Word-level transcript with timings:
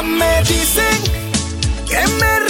Ellas 0.00 0.12
me 0.12 0.42
dicen 0.44 1.02
que 1.86 2.06
me 2.06 2.49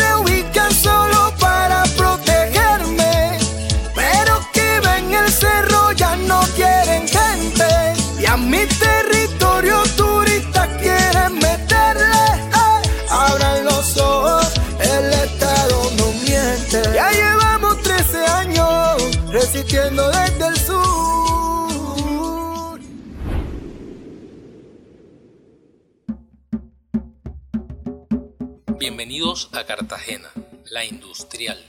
Bienvenidos 28.81 29.51
a 29.53 29.67
Cartagena, 29.67 30.31
la 30.65 30.87
industrial, 30.87 31.63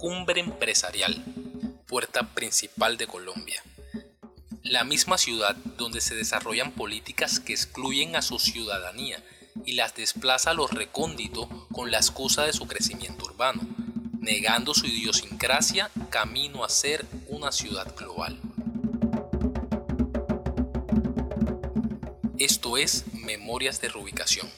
cumbre 0.00 0.40
empresarial, 0.40 1.24
puerta 1.86 2.34
principal 2.34 2.96
de 2.96 3.06
Colombia. 3.06 3.62
La 4.64 4.82
misma 4.82 5.16
ciudad 5.16 5.54
donde 5.54 6.00
se 6.00 6.16
desarrollan 6.16 6.72
políticas 6.72 7.38
que 7.38 7.52
excluyen 7.52 8.16
a 8.16 8.22
su 8.22 8.40
ciudadanía 8.40 9.22
y 9.64 9.74
las 9.74 9.94
desplaza 9.94 10.50
a 10.50 10.54
los 10.54 10.72
recónditos 10.72 11.46
con 11.70 11.92
la 11.92 11.98
excusa 11.98 12.42
de 12.42 12.52
su 12.52 12.66
crecimiento 12.66 13.26
urbano, 13.26 13.62
negando 14.18 14.74
su 14.74 14.86
idiosincrasia 14.86 15.92
camino 16.10 16.64
a 16.64 16.68
ser 16.68 17.06
una 17.28 17.52
ciudad 17.52 17.94
global. 17.94 18.40
Esto 22.40 22.76
es 22.76 23.04
Memorias 23.14 23.80
de 23.80 23.88
Reubicación, 23.88 24.48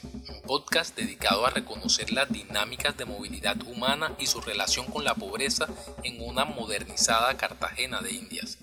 podcast 0.49 0.97
dedicado 0.97 1.45
a 1.45 1.51
reconocer 1.51 2.11
las 2.11 2.27
dinámicas 2.27 2.97
de 2.97 3.05
movilidad 3.05 3.55
humana 3.67 4.13
y 4.17 4.25
su 4.25 4.41
relación 4.41 4.87
con 4.87 5.03
la 5.03 5.13
pobreza 5.13 5.67
en 6.01 6.27
una 6.27 6.43
modernizada 6.43 7.37
Cartagena 7.37 8.01
de 8.01 8.13
Indias. 8.13 8.57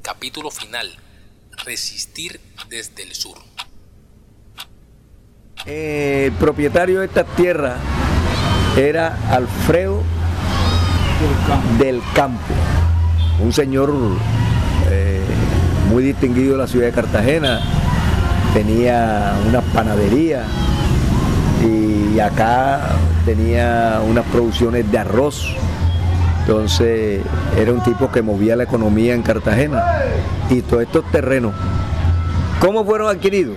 Capítulo 0.00 0.50
final. 0.50 0.96
Resistir 1.66 2.40
desde 2.70 3.02
el 3.02 3.14
sur. 3.14 3.36
El 5.66 6.32
propietario 6.32 7.00
de 7.00 7.06
esta 7.06 7.24
tierra 7.24 7.76
era 8.78 9.18
Alfredo 9.30 10.02
del 11.78 12.00
Campo, 12.14 12.54
un 13.42 13.52
señor 13.52 13.92
eh, 14.88 15.22
muy 15.90 16.02
distinguido 16.02 16.52
de 16.52 16.58
la 16.58 16.66
ciudad 16.66 16.86
de 16.86 16.92
Cartagena, 16.92 17.83
tenía 18.54 19.34
una 19.48 19.60
panadería 19.60 20.44
y 21.62 22.20
acá 22.20 22.80
tenía 23.26 24.00
unas 24.08 24.24
producciones 24.26 24.90
de 24.90 24.98
arroz. 24.98 25.54
Entonces 26.40 27.20
era 27.58 27.72
un 27.72 27.82
tipo 27.82 28.10
que 28.12 28.22
movía 28.22 28.54
la 28.54 28.62
economía 28.64 29.12
en 29.14 29.22
Cartagena 29.22 29.82
y 30.48 30.62
todos 30.62 30.84
estos 30.84 31.10
terrenos. 31.10 31.52
¿Cómo 32.60 32.84
fueron 32.84 33.08
adquiridos? 33.08 33.56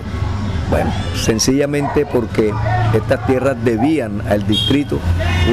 Bueno, 0.71 0.91
sencillamente 1.15 2.05
porque 2.05 2.51
estas 2.93 3.25
tierras 3.27 3.55
debían 3.63 4.21
al 4.27 4.47
distrito 4.47 4.99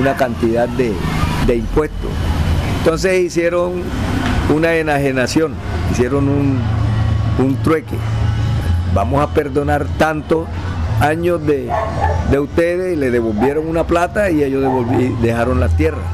una 0.01 0.17
cantidad 0.17 0.69
de, 0.69 0.93
de 1.47 1.57
impuestos. 1.57 2.11
Entonces 2.79 3.21
hicieron 3.21 3.83
una 4.55 4.75
enajenación, 4.75 5.55
hicieron 5.93 6.29
un, 6.29 6.61
un 7.39 7.57
trueque. 7.63 7.97
Vamos 8.95 9.21
a 9.21 9.35
perdonar 9.35 9.87
tantos 9.99 10.47
años 11.01 11.45
de, 11.45 11.69
de 12.31 12.39
ustedes 12.39 12.95
y 12.95 12.97
le 12.97 13.11
devolvieron 13.11 13.67
una 13.67 13.85
plata 13.85 14.31
y 14.31 14.43
ellos 14.43 14.65
dejaron 15.21 15.61
las 15.61 15.77
tierras. 15.77 16.05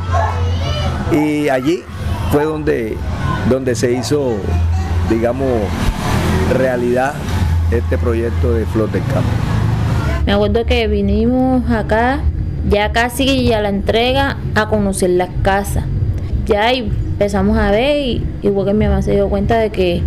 Y 1.13 1.49
allí 1.49 1.83
fue 2.33 2.45
donde, 2.45 2.97
donde 3.49 3.75
se 3.75 3.93
hizo, 3.93 4.37
digamos, 5.11 5.49
realidad 6.57 7.15
este 7.71 7.99
proyecto 7.99 8.53
de 8.53 8.65
Flor 8.67 8.91
del 8.91 9.03
Campo. 9.05 9.29
Me 10.27 10.33
acuerdo 10.33 10.65
que 10.65 10.87
vinimos 10.87 11.71
acá, 11.71 12.21
ya 12.69 12.93
casi 12.93 13.53
a 13.53 13.61
la 13.61 13.69
entrega, 13.69 14.37
a 14.55 14.69
conocer 14.69 15.11
las 15.11 15.31
casas. 15.43 15.85
Ya 16.47 16.73
empezamos 16.73 17.59
a 17.59 17.71
ver 17.71 17.97
y 17.97 18.27
igual 18.43 18.67
que 18.67 18.75
mi 18.75 18.87
mamá 18.87 19.03
se 19.03 19.13
dio 19.13 19.29
cuenta 19.29 19.59
de 19.59 19.71
que 19.71 20.03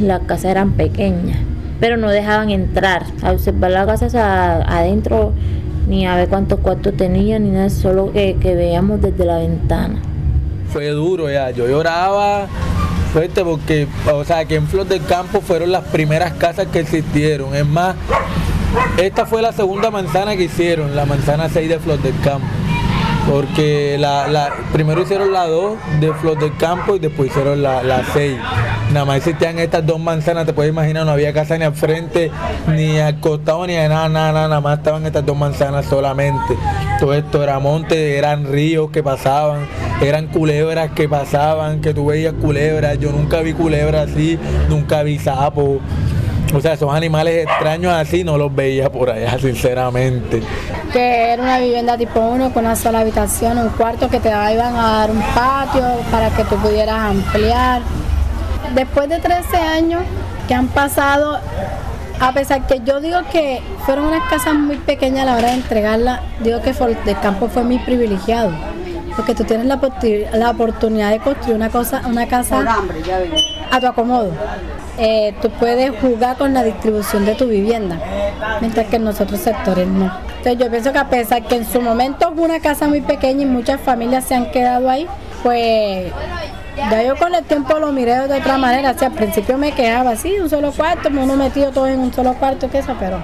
las 0.00 0.20
casas 0.20 0.46
eran 0.46 0.72
pequeñas, 0.72 1.38
pero 1.80 1.96
no 1.96 2.08
dejaban 2.08 2.50
entrar 2.50 3.04
a 3.22 3.32
observar 3.32 3.70
las 3.70 3.86
casas 3.86 4.14
adentro, 4.14 5.32
ni 5.88 6.06
a 6.06 6.16
ver 6.16 6.28
cuántos 6.28 6.60
cuartos 6.60 6.96
tenían, 6.96 7.44
ni 7.44 7.50
nada, 7.50 7.70
solo 7.70 8.12
que, 8.12 8.34
veíamos 8.42 9.00
desde 9.00 9.24
la 9.24 9.38
ventana. 9.38 10.00
fue 10.72 10.88
duro 10.88 11.30
ya. 11.30 11.50
Yo 11.50 11.66
lloraba 11.68 12.46
fuerte 13.12 13.44
porque, 13.44 13.86
o 14.12 14.24
sea, 14.24 14.44
que 14.44 14.56
en 14.56 14.66
Flor 14.66 14.86
del 14.86 15.04
Campo 15.04 15.40
fueron 15.40 15.72
las 15.72 15.84
primeras 15.84 16.32
casas 16.34 16.66
que 16.72 16.80
existieron. 16.80 17.54
Es 17.54 17.64
más, 17.66 17.94
esta 18.98 19.24
fue 19.26 19.40
la 19.42 19.52
segunda 19.52 19.90
manzana 19.90 20.36
que 20.36 20.44
hicieron, 20.44 20.94
la 20.96 21.06
manzana 21.06 21.48
6 21.48 21.68
de 21.68 21.78
Flor 21.78 21.98
del 22.02 22.18
Campo. 22.22 22.46
Porque 23.30 23.96
la, 23.98 24.28
la- 24.28 24.52
primero 24.72 25.02
hicieron 25.02 25.32
la 25.32 25.46
2 25.46 25.74
de 26.00 26.12
Flor 26.14 26.38
del 26.38 26.56
Campo 26.56 26.94
y 26.94 26.98
después 27.00 27.30
hicieron 27.30 27.62
la, 27.62 27.82
la 27.82 28.02
6. 28.12 28.36
Nada 28.96 29.04
más 29.04 29.18
existían 29.18 29.58
estas 29.58 29.84
dos 29.84 30.00
manzanas, 30.00 30.46
te 30.46 30.54
puedes 30.54 30.72
imaginar, 30.72 31.04
no 31.04 31.12
había 31.12 31.30
casa 31.30 31.58
ni 31.58 31.64
al 31.64 31.74
frente, 31.74 32.30
ni 32.74 32.98
al 32.98 33.20
costado, 33.20 33.66
ni 33.66 33.74
de 33.74 33.90
nada, 33.90 34.08
nada, 34.08 34.32
nada, 34.32 34.48
nada 34.48 34.60
más 34.62 34.78
estaban 34.78 35.04
estas 35.04 35.26
dos 35.26 35.36
manzanas 35.36 35.84
solamente. 35.84 36.56
Todo 36.98 37.12
esto 37.12 37.42
era 37.42 37.58
monte, 37.58 38.16
eran 38.16 38.50
ríos 38.50 38.90
que 38.90 39.02
pasaban, 39.02 39.68
eran 40.00 40.28
culebras 40.28 40.92
que 40.92 41.10
pasaban, 41.10 41.82
que 41.82 41.92
tú 41.92 42.06
veías 42.06 42.32
culebras, 42.40 42.98
yo 42.98 43.12
nunca 43.12 43.42
vi 43.42 43.52
culebras 43.52 44.12
así, 44.12 44.38
nunca 44.70 45.02
vi 45.02 45.18
sapos. 45.18 45.78
O 46.54 46.60
sea, 46.62 46.72
esos 46.72 46.90
animales 46.94 47.46
extraños 47.46 47.92
así 47.92 48.24
no 48.24 48.38
los 48.38 48.54
veía 48.54 48.90
por 48.90 49.10
allá, 49.10 49.38
sinceramente. 49.38 50.40
que 50.90 51.32
era 51.34 51.42
una 51.42 51.58
vivienda 51.58 51.98
tipo 51.98 52.20
1 52.20 52.50
con 52.54 52.64
una 52.64 52.74
sola 52.74 53.00
habitación, 53.00 53.58
un 53.58 53.68
cuarto 53.68 54.08
que 54.08 54.20
te 54.20 54.30
iban 54.30 54.74
a 54.74 55.00
dar 55.00 55.10
un 55.10 55.20
patio 55.34 55.82
para 56.10 56.30
que 56.30 56.44
tú 56.44 56.56
pudieras 56.56 56.98
ampliar. 56.98 57.82
Después 58.74 59.08
de 59.08 59.18
13 59.18 59.56
años 59.56 60.02
que 60.48 60.54
han 60.54 60.68
pasado, 60.68 61.38
a 62.20 62.32
pesar 62.32 62.66
que 62.66 62.80
yo 62.84 63.00
digo 63.00 63.20
que 63.30 63.60
fueron 63.84 64.06
unas 64.06 64.28
casas 64.28 64.54
muy 64.54 64.76
pequeñas 64.76 65.22
a 65.22 65.24
la 65.26 65.36
hora 65.36 65.48
de 65.48 65.54
entregarla, 65.54 66.20
digo 66.40 66.60
que 66.62 66.72
del 66.72 67.20
Campo 67.20 67.48
fue 67.48 67.62
muy 67.64 67.78
privilegiado, 67.78 68.52
porque 69.14 69.34
tú 69.34 69.44
tienes 69.44 69.66
la, 69.66 69.80
la 70.32 70.50
oportunidad 70.50 71.10
de 71.10 71.18
construir 71.20 71.56
una, 71.56 71.70
cosa, 71.70 72.02
una 72.06 72.26
casa 72.26 72.64
a 73.70 73.80
tu 73.80 73.86
acomodo. 73.86 74.32
Eh, 74.98 75.34
tú 75.42 75.50
puedes 75.50 75.92
jugar 76.00 76.36
con 76.36 76.54
la 76.54 76.62
distribución 76.62 77.26
de 77.26 77.34
tu 77.34 77.46
vivienda, 77.46 77.98
mientras 78.60 78.86
que 78.86 78.96
en 78.96 79.04
los 79.04 79.20
otros 79.20 79.40
sectores 79.40 79.86
no. 79.86 80.10
Entonces 80.38 80.58
yo 80.58 80.70
pienso 80.70 80.92
que 80.92 80.98
a 80.98 81.08
pesar 81.08 81.42
que 81.46 81.56
en 81.56 81.66
su 81.66 81.80
momento 81.80 82.32
fue 82.34 82.44
una 82.44 82.60
casa 82.60 82.88
muy 82.88 83.00
pequeña 83.00 83.42
y 83.42 83.46
muchas 83.46 83.80
familias 83.80 84.24
se 84.24 84.34
han 84.34 84.50
quedado 84.50 84.88
ahí, 84.88 85.06
pues 85.42 86.12
ya 86.76 87.02
yo 87.02 87.16
con 87.16 87.34
el 87.34 87.44
tiempo 87.44 87.78
lo 87.78 87.90
miré 87.92 88.28
de 88.28 88.38
otra 88.38 88.58
manera. 88.58 88.94
O 88.98 89.04
al 89.04 89.12
principio 89.12 89.56
me 89.58 89.72
quedaba 89.72 90.10
así, 90.10 90.38
un 90.38 90.50
solo 90.50 90.72
cuarto, 90.72 91.08
uno 91.08 91.36
metido 91.36 91.70
todo 91.72 91.86
en 91.86 92.00
un 92.00 92.12
solo 92.12 92.34
cuarto, 92.34 92.70
que 92.70 92.78
eso, 92.78 92.94
pero 92.98 93.18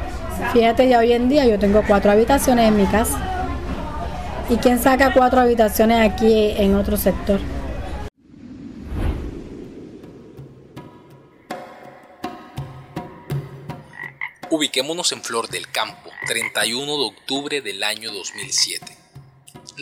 fíjate, 0.53 0.89
ya 0.89 0.99
hoy 0.99 1.13
en 1.13 1.29
día 1.29 1.47
yo 1.47 1.59
tengo 1.59 1.83
cuatro 1.87 2.11
habitaciones 2.11 2.69
en 2.69 2.77
mi 2.77 2.87
casa. 2.87 3.19
¿Y 4.49 4.57
quién 4.57 4.79
saca 4.83 5.13
cuatro 5.13 5.41
habitaciones 5.41 6.11
aquí 6.11 6.53
en 6.57 6.75
otro 6.75 6.97
sector? 6.97 7.41
Ubiquémonos 14.51 15.13
en 15.13 15.23
Flor 15.23 15.49
del 15.49 15.71
Campo, 15.71 16.11
31 16.27 16.99
de 16.99 17.05
octubre 17.05 17.61
del 17.63 17.83
año 17.83 18.13
2007. 18.13 19.02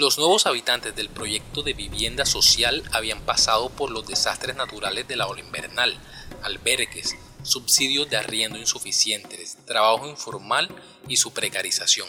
Los 0.01 0.17
nuevos 0.17 0.47
habitantes 0.47 0.97
del 0.97 1.11
proyecto 1.11 1.63
de 1.63 1.75
vivienda 1.75 2.25
social 2.25 2.83
habían 2.91 3.21
pasado 3.21 3.69
por 3.69 3.91
los 3.91 4.07
desastres 4.07 4.57
naturales 4.57 5.07
de 5.07 5.15
la 5.15 5.27
ola 5.27 5.43
invernal, 5.43 5.95
albergues, 6.43 7.19
subsidios 7.43 8.09
de 8.09 8.17
arriendo 8.17 8.57
insuficientes, 8.57 9.59
trabajo 9.67 10.09
informal 10.09 10.75
y 11.07 11.19
su 11.19 11.35
precarización. 11.35 12.09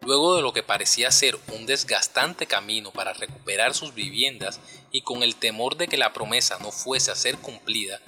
Luego 0.00 0.36
de 0.36 0.40
lo 0.40 0.54
que 0.54 0.62
parecía 0.62 1.10
ser 1.10 1.38
un 1.48 1.66
desgastante 1.66 2.46
camino 2.46 2.92
para 2.92 3.12
recuperar 3.12 3.74
sus 3.74 3.92
viviendas 3.92 4.58
y 4.90 5.02
con 5.02 5.22
el 5.22 5.36
temor 5.36 5.76
de 5.76 5.88
que 5.88 5.98
la 5.98 6.14
promesa 6.14 6.60
no 6.60 6.72
fuese 6.72 7.10
a 7.10 7.14
ser 7.14 7.36
cumplida, 7.36 8.00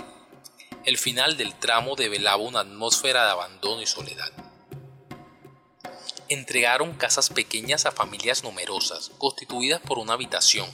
el 0.87 0.97
final 0.97 1.37
del 1.37 1.53
tramo 1.53 1.95
develaba 1.95 2.39
una 2.43 2.61
atmósfera 2.61 3.27
de 3.27 3.33
abandono 3.33 3.83
y 3.83 3.87
soledad. 3.87 4.33
Entregaron 6.29 6.95
casas 6.95 7.29
pequeñas 7.29 7.85
a 7.85 7.93
familias 7.93 8.45
numerosas, 8.45 9.11
constituidas 9.19 9.83
por 9.83 9.99
una 9.99 10.15
habitación, 10.15 10.67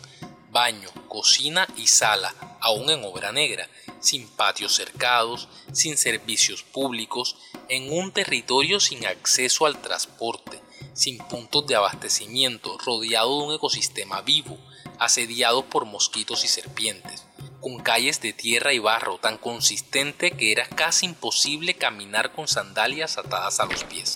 baño, 0.52 0.88
cocina 1.08 1.66
y 1.76 1.88
sala, 1.88 2.34
aún 2.60 2.88
en 2.88 3.04
obra 3.04 3.32
negra, 3.32 3.68
sin 3.98 4.28
patios 4.28 4.76
cercados, 4.76 5.48
sin 5.72 5.98
servicios 5.98 6.62
públicos, 6.62 7.36
en 7.68 7.92
un 7.92 8.12
territorio 8.12 8.78
sin 8.78 9.04
acceso 9.06 9.66
al 9.66 9.82
transporte, 9.82 10.60
sin 10.92 11.18
puntos 11.18 11.66
de 11.66 11.74
abastecimiento, 11.74 12.78
rodeado 12.78 13.40
de 13.40 13.46
un 13.46 13.54
ecosistema 13.54 14.20
vivo, 14.20 14.56
asediado 15.00 15.64
por 15.64 15.84
mosquitos 15.84 16.44
y 16.44 16.48
serpientes, 16.48 17.24
con 17.60 17.78
calles 17.80 18.20
de 18.20 18.32
tierra 18.32 18.72
y 18.72 18.78
barro 18.78 19.18
tan 19.18 19.36
consistente 19.36 20.30
que 20.30 20.52
era 20.52 20.68
casi 20.68 21.06
imposible 21.06 21.74
caminar 21.74 22.32
con 22.32 22.46
sandalias 22.46 23.18
atadas 23.18 23.58
a 23.58 23.66
los 23.66 23.82
pies. 23.84 24.14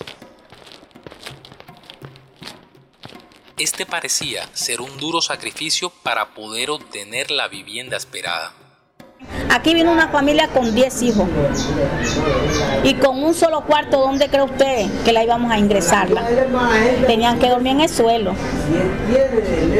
Este 3.57 3.85
parecía 3.85 4.41
ser 4.51 4.81
un 4.81 4.97
duro 4.97 5.21
sacrificio 5.21 5.89
para 6.03 6.33
poder 6.33 6.69
obtener 6.69 7.31
la 7.31 7.47
vivienda 7.47 7.95
esperada. 7.95 8.51
Aquí 9.49 9.73
vino 9.73 9.93
una 9.93 10.09
familia 10.09 10.49
con 10.49 10.75
10 10.75 11.01
hijos 11.03 11.29
y 12.83 12.95
con 12.95 13.23
un 13.23 13.33
solo 13.33 13.61
cuarto, 13.61 13.99
¿dónde 13.99 14.27
cree 14.27 14.41
usted 14.41 15.03
que 15.05 15.13
la 15.13 15.23
íbamos 15.23 15.53
a 15.53 15.57
ingresarla? 15.57 16.27
Tenían 17.07 17.39
que 17.39 17.47
dormir 17.47 17.71
en 17.71 17.81
el 17.81 17.89
suelo, 17.89 18.35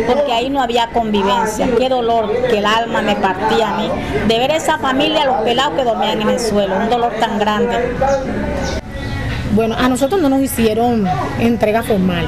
porque 0.07 0.31
ahí 0.31 0.49
no 0.49 0.61
había 0.61 0.87
convivencia. 0.91 1.67
Qué 1.77 1.89
dolor 1.89 2.31
que 2.47 2.59
el 2.59 2.65
alma 2.65 3.01
me 3.01 3.17
partía 3.17 3.75
a 3.75 3.77
mí 3.77 3.89
de 4.25 4.39
ver 4.39 4.51
esa 4.51 4.77
familia, 4.77 5.25
los 5.25 5.41
pelados 5.41 5.75
que 5.75 5.83
dormían 5.83 6.21
en 6.21 6.29
el 6.29 6.39
suelo, 6.39 6.77
un 6.77 6.89
dolor 6.89 7.11
tan 7.19 7.37
grande. 7.37 7.93
Bueno, 9.51 9.75
a 9.77 9.89
nosotros 9.89 10.21
no 10.21 10.29
nos 10.29 10.41
hicieron 10.41 11.05
entrega 11.39 11.83
formal. 11.83 12.25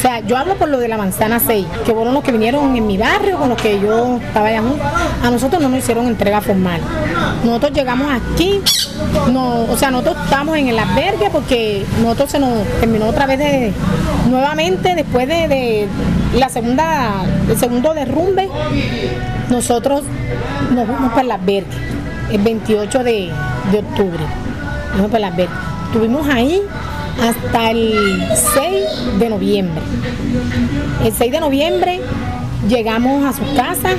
O 0.00 0.02
sea, 0.02 0.20
yo 0.20 0.38
hablo 0.38 0.54
por 0.54 0.70
lo 0.70 0.78
de 0.78 0.88
la 0.88 0.96
manzana 0.96 1.38
6, 1.38 1.66
que 1.84 1.92
fueron 1.92 2.14
los 2.14 2.24
que 2.24 2.32
vinieron 2.32 2.74
en 2.74 2.86
mi 2.86 2.96
barrio, 2.96 3.36
con 3.36 3.50
los 3.50 3.60
que 3.60 3.78
yo 3.78 4.16
estaba 4.16 4.46
allá 4.46 4.62
junto. 4.62 4.82
A 5.22 5.30
nosotros 5.30 5.60
no 5.60 5.68
nos 5.68 5.80
hicieron 5.80 6.06
entrega 6.06 6.40
formal. 6.40 6.80
Nosotros 7.44 7.72
llegamos 7.72 8.10
aquí, 8.10 8.62
no, 9.30 9.64
o 9.64 9.76
sea, 9.76 9.90
nosotros 9.90 10.16
estamos 10.24 10.56
en 10.56 10.68
el 10.68 10.78
albergue 10.78 11.28
porque 11.30 11.84
nosotros 12.00 12.30
se 12.30 12.38
nos 12.38 12.64
terminó 12.80 13.08
otra 13.08 13.26
vez 13.26 13.40
de, 13.40 13.74
nuevamente 14.30 14.94
después 14.94 15.28
de, 15.28 15.86
la 16.34 16.48
segunda, 16.48 17.22
el 17.50 17.58
segundo 17.58 17.92
derrumbe, 17.92 18.48
nosotros 19.50 20.04
nos 20.70 20.86
fuimos 20.86 21.10
para 21.10 21.22
el 21.24 21.30
albergue 21.32 21.76
el 22.32 22.40
28 22.40 23.04
de, 23.04 23.30
octubre. 23.78 24.24
Nos 24.96 25.08
para 25.08 25.18
el 25.18 25.24
albergue. 25.24 25.54
Estuvimos 25.92 26.26
ahí 26.26 26.62
hasta 27.22 27.70
el 27.70 28.22
6 28.54 29.18
de 29.18 29.28
noviembre. 29.28 29.82
El 31.04 31.12
6 31.12 31.32
de 31.32 31.40
noviembre 31.40 32.00
llegamos 32.68 33.24
a 33.24 33.32
su 33.32 33.54
casa 33.54 33.90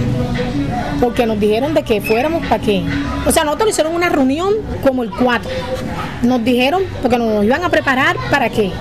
porque 1.00 1.26
nos 1.26 1.40
dijeron 1.40 1.74
de 1.74 1.84
que 1.84 2.02
fuéramos 2.02 2.46
para 2.46 2.62
qué. 2.62 2.84
O 3.26 3.32
sea, 3.32 3.44
nosotros 3.44 3.72
hicieron 3.72 3.96
una 3.96 4.10
reunión 4.10 4.54
como 4.86 5.04
el 5.04 5.12
4. 5.12 5.50
Nos 6.24 6.44
dijeron 6.44 6.84
porque 7.02 7.18
nos 7.18 7.44
iban 7.44 7.64
a 7.64 7.70
preparar 7.70 8.16
para 8.30 8.50
qué 8.50 8.72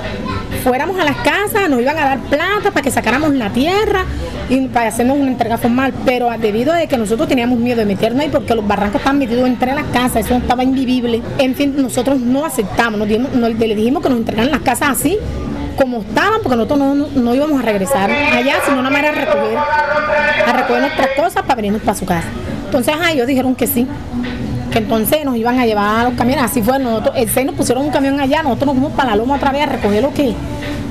fuéramos 0.61 0.99
a 0.99 1.05
las 1.05 1.17
casas, 1.17 1.69
nos 1.69 1.81
iban 1.81 1.97
a 1.99 2.05
dar 2.05 2.19
plata 2.21 2.71
para 2.71 2.83
que 2.83 2.91
sacáramos 2.91 3.35
la 3.35 3.51
tierra 3.51 4.05
y 4.49 4.69
para 4.69 4.89
hacernos 4.89 5.19
una 5.19 5.31
entrega 5.31 5.59
formal, 5.59 5.93
pero 6.05 6.31
debido 6.39 6.73
a 6.73 6.87
que 6.87 6.97
nosotros 6.97 7.29
teníamos 7.29 7.59
miedo 7.59 7.79
de 7.79 7.87
meternos 7.87 8.23
ahí 8.23 8.29
porque 8.31 8.55
los 8.55 8.67
barrancos 8.67 9.01
estaban 9.01 9.19
metidos 9.19 9.47
entre 9.47 9.75
las 9.75 9.85
casas, 9.87 10.27
eso 10.27 10.35
estaba 10.35 10.62
invivible. 10.62 11.23
En 11.39 11.55
fin, 11.55 11.75
nosotros 11.77 12.21
no 12.21 12.45
aceptamos, 12.45 12.99
nos, 12.99 13.59
le 13.59 13.75
dijimos 13.75 14.03
que 14.03 14.09
nos 14.09 14.19
entregaran 14.19 14.51
las 14.51 14.61
casas 14.61 14.91
así 14.91 15.19
como 15.77 16.01
estaban, 16.01 16.41
porque 16.43 16.57
nosotros 16.57 17.11
no, 17.15 17.35
íbamos 17.35 17.59
a 17.59 17.63
regresar 17.63 18.11
allá, 18.11 18.56
sino 18.67 18.81
una 18.81 18.91
manera 18.91 19.11
a 19.11 19.25
recoger, 19.25 19.56
a 20.47 20.53
recoger 20.53 20.81
nuestras 20.83 21.09
cosas 21.17 21.43
para 21.43 21.55
venirnos 21.55 21.81
para 21.81 21.97
su 21.97 22.05
casa. 22.05 22.29
Entonces 22.67 22.95
ellos 23.11 23.27
dijeron 23.27 23.55
que 23.55 23.67
sí, 23.67 23.87
que 24.70 24.78
entonces 24.78 25.25
nos 25.25 25.37
iban 25.37 25.58
a 25.58 25.67
llevar 25.67 26.00
a 26.00 26.05
los 26.05 26.14
camiones, 26.14 26.44
así 26.44 26.62
fue, 26.62 26.78
nosotros, 26.78 27.14
el 27.17 27.28
6 27.28 27.46
nos 27.46 27.55
pusieron 27.55 27.84
un 27.84 27.90
camión 27.90 28.20
allá, 28.20 28.43
nosotros 28.43 28.67
nos 28.67 28.75
fuimos 28.76 28.93
para 28.93 29.11
la 29.11 29.17
loma 29.17 29.37
otra 29.37 29.52
vez 29.52 29.62
a 29.62 29.67
recoger 29.67 30.02
lo 30.02 30.14
que, 30.14 30.34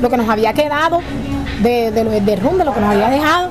lo 0.01 0.09
que 0.09 0.17
nos 0.17 0.29
había 0.29 0.53
quedado 0.53 1.01
de, 1.61 1.91
de, 1.91 2.03
de 2.03 2.21
derrumbe, 2.21 2.63
lo 2.63 2.73
que 2.73 2.81
nos 2.81 2.89
había 2.89 3.09
dejado. 3.09 3.49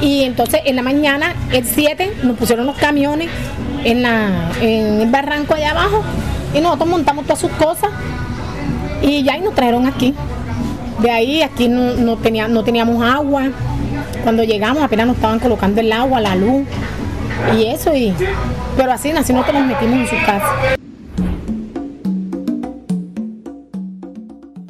Y 0.00 0.24
entonces 0.24 0.60
en 0.64 0.76
la 0.76 0.82
mañana, 0.82 1.34
el 1.52 1.64
7, 1.64 2.14
nos 2.22 2.36
pusieron 2.36 2.66
los 2.66 2.76
camiones 2.76 3.28
en, 3.84 4.02
la, 4.02 4.50
en 4.60 5.00
el 5.02 5.10
barranco 5.10 5.54
allá 5.54 5.72
abajo 5.72 6.02
y 6.54 6.60
nosotros 6.60 6.88
montamos 6.88 7.24
todas 7.24 7.38
sus 7.38 7.50
cosas 7.52 7.90
y 9.02 9.22
ya 9.22 9.36
y 9.36 9.40
nos 9.40 9.54
trajeron 9.54 9.86
aquí. 9.86 10.14
De 11.00 11.10
ahí 11.10 11.42
aquí 11.42 11.68
no, 11.68 11.94
no, 11.94 12.16
tenía, 12.16 12.48
no 12.48 12.64
teníamos 12.64 13.02
agua. 13.02 13.48
Cuando 14.22 14.42
llegamos 14.44 14.82
apenas 14.82 15.06
nos 15.06 15.16
estaban 15.16 15.38
colocando 15.38 15.80
el 15.80 15.92
agua, 15.92 16.20
la 16.20 16.34
luz 16.34 16.66
y 17.56 17.66
eso. 17.66 17.94
Y, 17.94 18.14
pero 18.76 18.92
así, 18.92 19.10
así 19.10 19.32
que 19.32 19.52
nos 19.52 19.66
metimos 19.66 19.98
en 19.98 20.08
su 20.08 20.26
casa. 20.26 20.76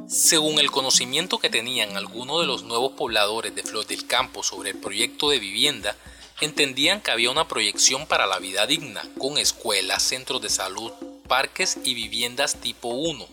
Según 0.09 0.59
el 0.59 0.71
conocimiento 0.71 1.39
que 1.39 1.51
tenían 1.51 1.97
algunos 1.97 2.41
de 2.41 2.47
los 2.47 2.63
nuevos 2.63 2.93
pobladores 2.93 3.55
de 3.55 3.63
Flor 3.63 3.87
del 3.87 4.07
Campo 4.07 4.43
sobre 4.43 4.71
el 4.71 4.79
proyecto 4.79 5.31
de 5.31 5.39
vivienda, 5.39 5.97
entendían 6.41 7.01
que 7.01 7.11
había 7.11 7.31
una 7.31 7.49
proyección 7.49 8.07
para 8.07 8.27
la 8.27 8.39
vida 8.39 8.67
digna, 8.67 9.03
con 9.19 9.39
escuelas, 9.39 10.03
centros 10.03 10.41
de 10.41 10.49
salud, 10.49 10.93
parques 11.27 11.79
y 11.85 11.95
viviendas 11.95 12.57
tipo 12.57 12.89
1. 12.89 13.27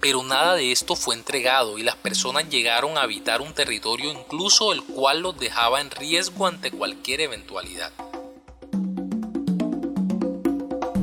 Pero 0.00 0.22
nada 0.22 0.54
de 0.54 0.70
esto 0.70 0.96
fue 0.96 1.14
entregado 1.14 1.78
y 1.78 1.82
las 1.82 1.96
personas 1.96 2.48
llegaron 2.48 2.98
a 2.98 3.02
habitar 3.02 3.40
un 3.40 3.54
territorio 3.54 4.12
incluso 4.12 4.72
el 4.72 4.82
cual 4.82 5.20
los 5.20 5.38
dejaba 5.38 5.80
en 5.80 5.90
riesgo 5.90 6.46
ante 6.46 6.70
cualquier 6.70 7.22
eventualidad. 7.22 7.92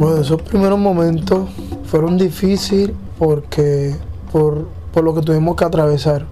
Bueno, 0.02 0.18
esos 0.18 0.42
primeros 0.42 0.80
momentos 0.80 1.48
fueron 1.84 2.18
difíciles 2.18 2.90
porque 3.20 3.96
por, 4.32 4.66
lo 4.96 5.14
que 5.14 5.22
tuvimos 5.22 5.56
que 5.56 5.64
atravesar. 5.64 6.26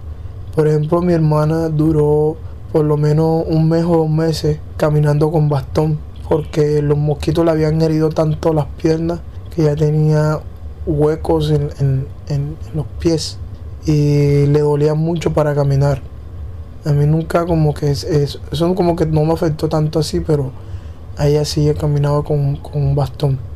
Por 0.56 0.66
ejemplo, 0.66 1.00
mi 1.02 1.12
hermana 1.12 1.68
duró 1.68 2.36
por 2.72 2.84
lo 2.84 2.96
menos 2.96 3.44
un 3.46 3.68
mes 3.68 3.84
o 3.84 3.98
dos 3.98 4.10
meses 4.10 4.58
caminando 4.76 5.30
con 5.30 5.48
bastón 5.48 6.00
porque 6.28 6.82
los 6.82 6.98
mosquitos 6.98 7.44
le 7.44 7.52
habían 7.52 7.80
herido 7.80 8.08
tanto 8.08 8.52
las 8.52 8.66
piernas 8.66 9.20
que 9.54 9.62
ya 9.62 9.76
tenía 9.76 10.40
huecos 10.84 11.52
en, 11.52 12.06
los 12.74 12.86
pies 12.98 13.38
y 13.86 14.46
le 14.46 14.62
dolía 14.62 14.94
mucho 14.94 15.32
para 15.32 15.54
caminar. 15.54 16.02
A 16.84 16.90
mí 16.90 17.06
nunca 17.06 17.46
como 17.46 17.72
que 17.72 17.92
es, 17.92 18.02
eso 18.02 18.74
como 18.74 18.96
que 18.96 19.06
no 19.06 19.24
me 19.24 19.34
afectó 19.34 19.68
tanto 19.68 20.00
así, 20.00 20.18
pero 20.18 20.50
ahí 21.16 21.36
así 21.36 21.72
caminaba 21.78 22.24
con, 22.24 22.56
con 22.56 22.82
un 22.82 22.96
bastón. 22.96 23.49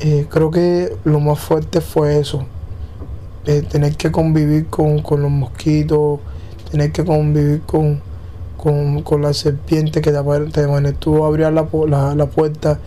Eh, 0.00 0.26
creo 0.30 0.52
que 0.52 0.96
lo 1.02 1.18
más 1.18 1.40
fuerte 1.40 1.80
fue 1.80 2.20
eso, 2.20 2.44
tener 3.44 3.96
que 3.96 4.12
convivir 4.12 4.68
con, 4.68 5.02
los 5.02 5.30
mosquitos, 5.30 6.20
tener 6.70 6.92
que 6.92 7.04
convivir 7.04 7.62
con, 7.62 8.00
con, 8.56 9.22
la 9.22 9.32
serpiente 9.32 10.00
que 10.00 10.12
te, 10.12 10.22
te 10.52 10.92
tú 10.92 11.24
abrías 11.24 11.52
la, 11.52 11.66
la, 12.14 12.26
puerta 12.26 12.78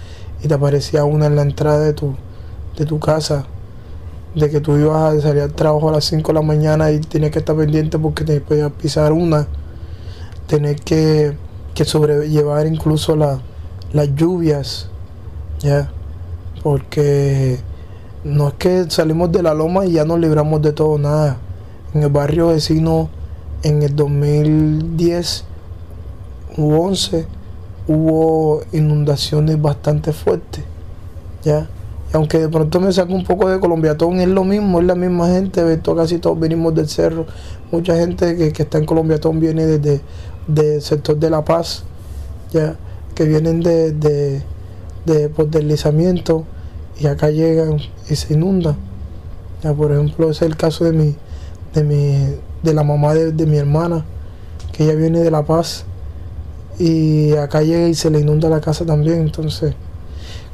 y 0.41 0.47
te 0.47 0.53
aparecía 0.53 1.03
una 1.03 1.25
en 1.25 1.35
la 1.35 1.41
entrada 1.41 1.79
de 1.79 1.91
tu, 1.91 2.15
de 2.77 2.85
tu 2.85 2.97
casa, 2.97 3.45
de 4.33 4.49
que 4.49 4.61
tú 4.61 4.77
ibas 4.77 5.17
a 5.17 5.21
salir 5.21 5.41
al 5.41 5.51
trabajo 5.51 5.89
a 5.89 5.91
las 5.91 6.05
5 6.05 6.25
de 6.29 6.33
la 6.33 6.41
mañana 6.41 6.91
y 6.91 7.01
tenías 7.01 7.31
que 7.31 7.39
estar 7.39 7.57
pendiente 7.57 7.99
porque 7.99 8.23
te 8.23 8.39
podías 8.39 8.71
pisar 8.71 9.11
una, 9.11 9.47
tener 10.47 10.77
que, 10.77 11.35
que 11.75 11.83
sobrellevar 11.83 12.67
incluso 12.67 13.17
las 13.17 14.15
lluvias, 14.15 14.87
ya 15.59 15.91
porque 16.63 17.59
no 18.23 18.49
es 18.49 18.53
que 18.55 18.89
salimos 18.89 19.31
de 19.31 19.41
la 19.41 19.53
loma 19.53 19.85
y 19.85 19.93
ya 19.93 20.05
nos 20.05 20.19
libramos 20.19 20.61
de 20.61 20.73
todo, 20.73 20.97
nada. 20.97 21.37
En 21.93 22.03
el 22.03 22.09
barrio 22.09 22.47
vecino, 22.47 23.09
en 23.63 23.81
el 23.81 23.95
2010 23.95 25.45
u 26.57 26.73
11, 26.73 27.25
hubo 27.87 28.61
inundaciones 28.71 29.61
bastante 29.61 30.13
fuertes, 30.13 30.63
¿ya? 31.43 31.67
Y 32.13 32.17
aunque 32.17 32.39
de 32.39 32.49
pronto 32.49 32.79
me 32.79 32.91
saco 32.91 33.13
un 33.13 33.23
poco 33.23 33.49
de 33.49 33.59
Colombiatón, 33.59 34.19
es 34.19 34.27
lo 34.27 34.43
mismo, 34.43 34.79
es 34.79 34.85
la 34.85 34.95
misma 34.95 35.29
gente, 35.29 35.79
casi 35.95 36.19
todos 36.19 36.39
venimos 36.39 36.75
del 36.75 36.87
cerro. 36.89 37.25
Mucha 37.71 37.95
gente 37.95 38.35
que, 38.35 38.63
está 38.63 38.77
en 38.77 38.85
Colombiatón 38.85 39.39
viene 39.39 39.65
desde 39.65 40.01
del 40.47 40.81
sector 40.81 41.17
de 41.17 41.29
La 41.29 41.43
Paz, 41.43 41.83
ya, 42.51 42.75
que 43.15 43.23
vienen 43.23 43.61
de 43.61 44.43
por 45.35 45.49
deslizamiento 45.49 46.45
y 46.99 47.07
acá 47.07 47.29
llegan 47.29 47.77
y 48.09 48.15
se 48.15 48.33
inundan. 48.33 48.75
Ya, 49.63 49.73
por 49.73 49.91
ejemplo, 49.91 50.29
ese 50.29 50.45
es 50.45 50.51
el 50.51 50.57
caso 50.57 50.85
de 50.85 50.91
mi, 50.91 51.15
de 51.73 51.83
mi, 51.83 52.35
de 52.63 52.73
la 52.73 52.83
mamá 52.83 53.13
de, 53.13 53.45
mi 53.45 53.57
hermana, 53.57 54.05
que 54.71 54.83
ella 54.83 54.95
viene 54.95 55.19
de 55.19 55.31
La 55.31 55.43
Paz 55.43 55.85
y 56.79 57.33
acá 57.33 57.61
llega 57.61 57.87
y 57.87 57.93
se 57.93 58.09
le 58.09 58.19
inunda 58.19 58.49
la 58.49 58.61
casa 58.61 58.85
también. 58.85 59.21
Entonces, 59.21 59.73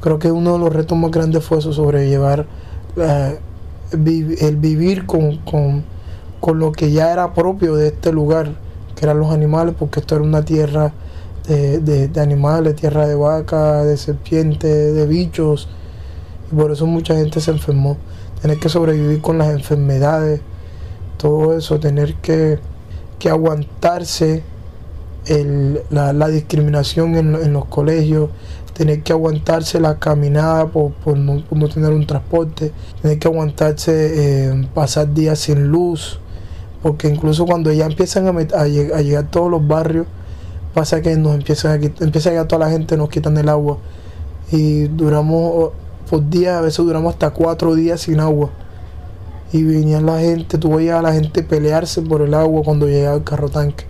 creo 0.00 0.18
que 0.18 0.30
uno 0.30 0.54
de 0.54 0.58
los 0.58 0.72
retos 0.72 0.96
más 0.96 1.10
grandes 1.10 1.44
fue 1.44 1.58
eso, 1.58 1.72
sobrellevar 1.72 2.46
eh, 2.96 3.38
el 3.92 4.56
vivir 4.56 5.06
con, 5.06 5.38
con, 5.38 5.84
con, 6.40 6.58
lo 6.58 6.72
que 6.72 6.92
ya 6.92 7.12
era 7.12 7.32
propio 7.32 7.74
de 7.76 7.88
este 7.88 8.12
lugar, 8.12 8.52
que 8.94 9.06
eran 9.06 9.18
los 9.18 9.32
animales, 9.32 9.74
porque 9.78 10.00
esto 10.00 10.16
era 10.16 10.24
una 10.24 10.44
tierra 10.44 10.92
de, 11.48 12.20
animales, 12.20 12.76
tierra 12.76 13.06
de 13.06 13.14
vaca, 13.14 13.84
de 13.84 13.96
serpientes, 13.96 14.94
de 14.94 15.06
bichos. 15.06 15.68
Y 16.50 16.54
por 16.54 16.70
eso 16.70 16.86
mucha 16.86 17.14
gente 17.14 17.40
se 17.40 17.50
enfermó. 17.50 17.96
Tener 18.42 18.58
que 18.58 18.68
sobrevivir 18.68 19.20
con 19.20 19.38
las 19.38 19.48
enfermedades, 19.48 20.40
todo 21.16 21.56
eso, 21.56 21.80
tener 21.80 22.14
que, 22.14 22.58
aguantarse 23.28 24.44
la, 25.90 26.28
discriminación 26.28 27.16
en, 27.16 27.52
los 27.52 27.64
colegios, 27.64 28.30
tener 28.74 29.02
que 29.02 29.12
aguantarse 29.12 29.80
la 29.80 29.98
caminada 29.98 30.66
por, 30.66 30.92
no, 31.16 31.68
tener 31.68 31.90
un 31.90 32.06
transporte, 32.06 32.72
tener 33.02 33.18
que 33.18 33.26
aguantarse 33.26 34.50
eh, 34.50 34.68
pasar 34.72 35.12
días 35.12 35.40
sin 35.40 35.66
luz, 35.66 36.20
porque 36.80 37.08
incluso 37.08 37.44
cuando 37.44 37.72
ya 37.72 37.86
empiezan 37.86 38.28
a, 38.28 38.60
a, 38.60 38.66
llegar 38.66 39.28
todos 39.30 39.50
los 39.50 39.66
barrios, 39.66 40.06
pasa 40.74 41.02
que 41.02 41.16
nos 41.16 41.34
empiezan 41.34 41.72
a, 41.72 42.04
empieza 42.04 42.28
a 42.28 42.32
llegar 42.32 42.48
toda 42.48 42.66
la 42.66 42.70
gente, 42.70 42.96
nos 42.96 43.08
quitan 43.08 43.36
el 43.36 43.48
agua 43.48 43.78
y 44.50 44.84
duramos 44.84 45.72
por 46.08 46.28
días, 46.28 46.56
a 46.56 46.60
veces 46.62 46.84
duramos 46.84 47.14
hasta 47.14 47.30
cuatro 47.30 47.74
días 47.74 48.00
sin 48.00 48.20
agua. 48.20 48.50
Y 49.52 49.62
venía 49.62 50.00
la 50.00 50.18
gente, 50.20 50.58
tú 50.58 50.74
veías 50.74 50.98
a 50.98 51.02
la 51.02 51.12
gente 51.12 51.42
pelearse 51.42 52.02
por 52.02 52.22
el 52.22 52.34
agua 52.34 52.62
cuando 52.64 52.86
llegaba 52.86 53.16
el 53.16 53.24
carro 53.24 53.48
tanque. 53.48 53.84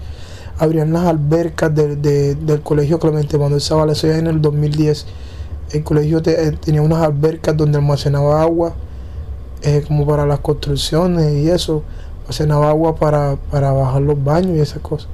Abrían 0.59 0.93
las 0.93 1.07
albercas 1.07 1.73
del 1.75 2.61
colegio 2.63 2.99
Clemente 2.99 3.39
Manuel 3.39 3.61
Zavala, 3.61 3.93
eso 3.93 4.09
ya 4.09 4.19
en 4.19 4.27
el 4.27 4.41
2010. 4.41 5.07
El 5.73 5.85
colegio 5.85 6.21
eh, 6.25 6.57
tenía 6.61 6.83
unas 6.83 7.03
albercas 7.03 7.57
donde 7.57 7.79
almacenaba 7.79 8.43
agua, 8.43 8.75
eh, 9.63 9.85
como 9.87 10.07
para 10.07 10.27
las 10.27 10.41
construcciones 10.41 11.33
y 11.35 11.51
eso. 11.51 11.83
Almacenaba 12.23 12.71
agua 12.71 12.97
para, 12.97 13.37
para 13.51 13.71
bajar 13.73 14.03
los 14.03 14.23
baños 14.23 14.57
y 14.57 14.61
esas 14.61 14.81
cosas. 14.81 15.09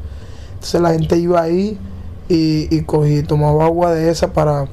Entonces 0.65 0.81
la 0.81 0.93
gente 0.93 1.19
iba 1.19 1.43
ahí 1.43 1.79
y, 2.27 2.75
y 2.75 3.23
tomaba 3.25 3.67
agua 3.67 3.93
de 3.93 4.09
esa 4.09 4.33
para, 4.33 4.67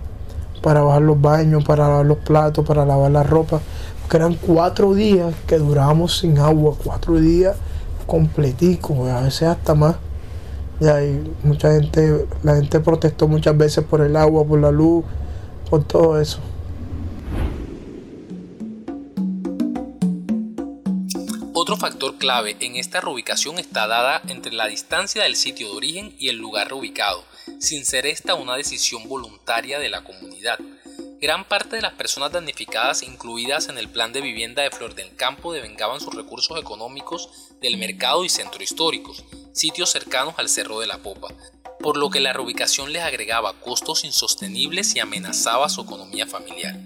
para 0.61 0.83
bajar 0.83 1.01
los 1.01 1.19
baños, 1.19 1.65
para 1.65 1.85
lavar 1.89 2.05
los 2.05 2.19
platos, 2.19 2.65
para 2.65 2.85
lavar 2.85 3.11
la 3.11 3.23
ropa. 3.23 3.59
Porque 3.99 4.15
eran 4.15 4.35
cuatro 4.35 4.93
días 4.93 5.35
que 5.47 5.57
durábamos 5.57 6.19
sin 6.19 6.37
agua, 6.37 6.75
cuatro 6.81 7.19
días 7.19 7.57
completicos, 8.07 9.09
a 9.09 9.19
veces 9.19 9.49
hasta 9.49 9.75
más. 9.75 9.97
Y 10.79 10.87
hay 10.87 11.29
mucha 11.43 11.73
gente, 11.73 12.25
la 12.41 12.55
gente 12.55 12.79
protestó 12.79 13.27
muchas 13.27 13.57
veces 13.57 13.83
por 13.83 13.99
el 13.99 14.15
agua, 14.15 14.45
por 14.45 14.61
la 14.61 14.71
luz, 14.71 15.03
por 15.69 15.83
todo 15.83 16.21
eso. 16.21 16.39
Factor 21.81 22.19
clave 22.19 22.55
en 22.59 22.75
esta 22.75 23.01
reubicación 23.01 23.57
está 23.57 23.87
dada 23.87 24.21
entre 24.27 24.53
la 24.53 24.67
distancia 24.67 25.23
del 25.23 25.35
sitio 25.35 25.67
de 25.67 25.77
origen 25.77 26.15
y 26.19 26.29
el 26.29 26.37
lugar 26.37 26.67
reubicado, 26.67 27.25
sin 27.59 27.85
ser 27.85 28.05
esta 28.05 28.35
una 28.35 28.55
decisión 28.55 29.09
voluntaria 29.09 29.79
de 29.79 29.89
la 29.89 30.03
comunidad. 30.03 30.59
Gran 31.19 31.43
parte 31.43 31.77
de 31.77 31.81
las 31.81 31.93
personas 31.93 32.31
damnificadas 32.31 33.01
incluidas 33.01 33.67
en 33.67 33.79
el 33.79 33.89
plan 33.89 34.13
de 34.13 34.21
vivienda 34.21 34.61
de 34.61 34.69
Flor 34.69 34.93
del 34.93 35.15
Campo 35.15 35.53
devengaban 35.53 35.99
sus 35.99 36.13
recursos 36.13 36.59
económicos 36.59 37.29
del 37.61 37.77
mercado 37.77 38.23
y 38.23 38.29
centro 38.29 38.61
históricos, 38.61 39.23
sitios 39.51 39.89
cercanos 39.89 40.35
al 40.37 40.49
Cerro 40.49 40.81
de 40.81 40.87
la 40.87 40.99
Popa, 40.99 41.29
por 41.79 41.97
lo 41.97 42.11
que 42.11 42.19
la 42.19 42.31
reubicación 42.31 42.93
les 42.93 43.01
agregaba 43.01 43.59
costos 43.59 44.03
insostenibles 44.03 44.95
y 44.95 44.99
amenazaba 44.99 45.67
su 45.67 45.81
economía 45.81 46.27
familiar. 46.27 46.77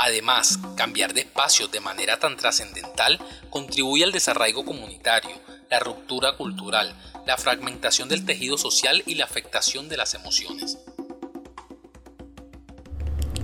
Además, 0.00 0.60
cambiar 0.76 1.12
de 1.12 1.22
espacios 1.22 1.72
de 1.72 1.80
manera 1.80 2.20
tan 2.20 2.36
trascendental 2.36 3.18
contribuye 3.50 4.04
al 4.04 4.12
desarraigo 4.12 4.64
comunitario, 4.64 5.32
la 5.70 5.80
ruptura 5.80 6.36
cultural, 6.36 6.94
la 7.26 7.36
fragmentación 7.36 8.08
del 8.08 8.24
tejido 8.24 8.56
social 8.58 9.02
y 9.06 9.16
la 9.16 9.24
afectación 9.24 9.88
de 9.88 9.96
las 9.96 10.14
emociones. 10.14 10.78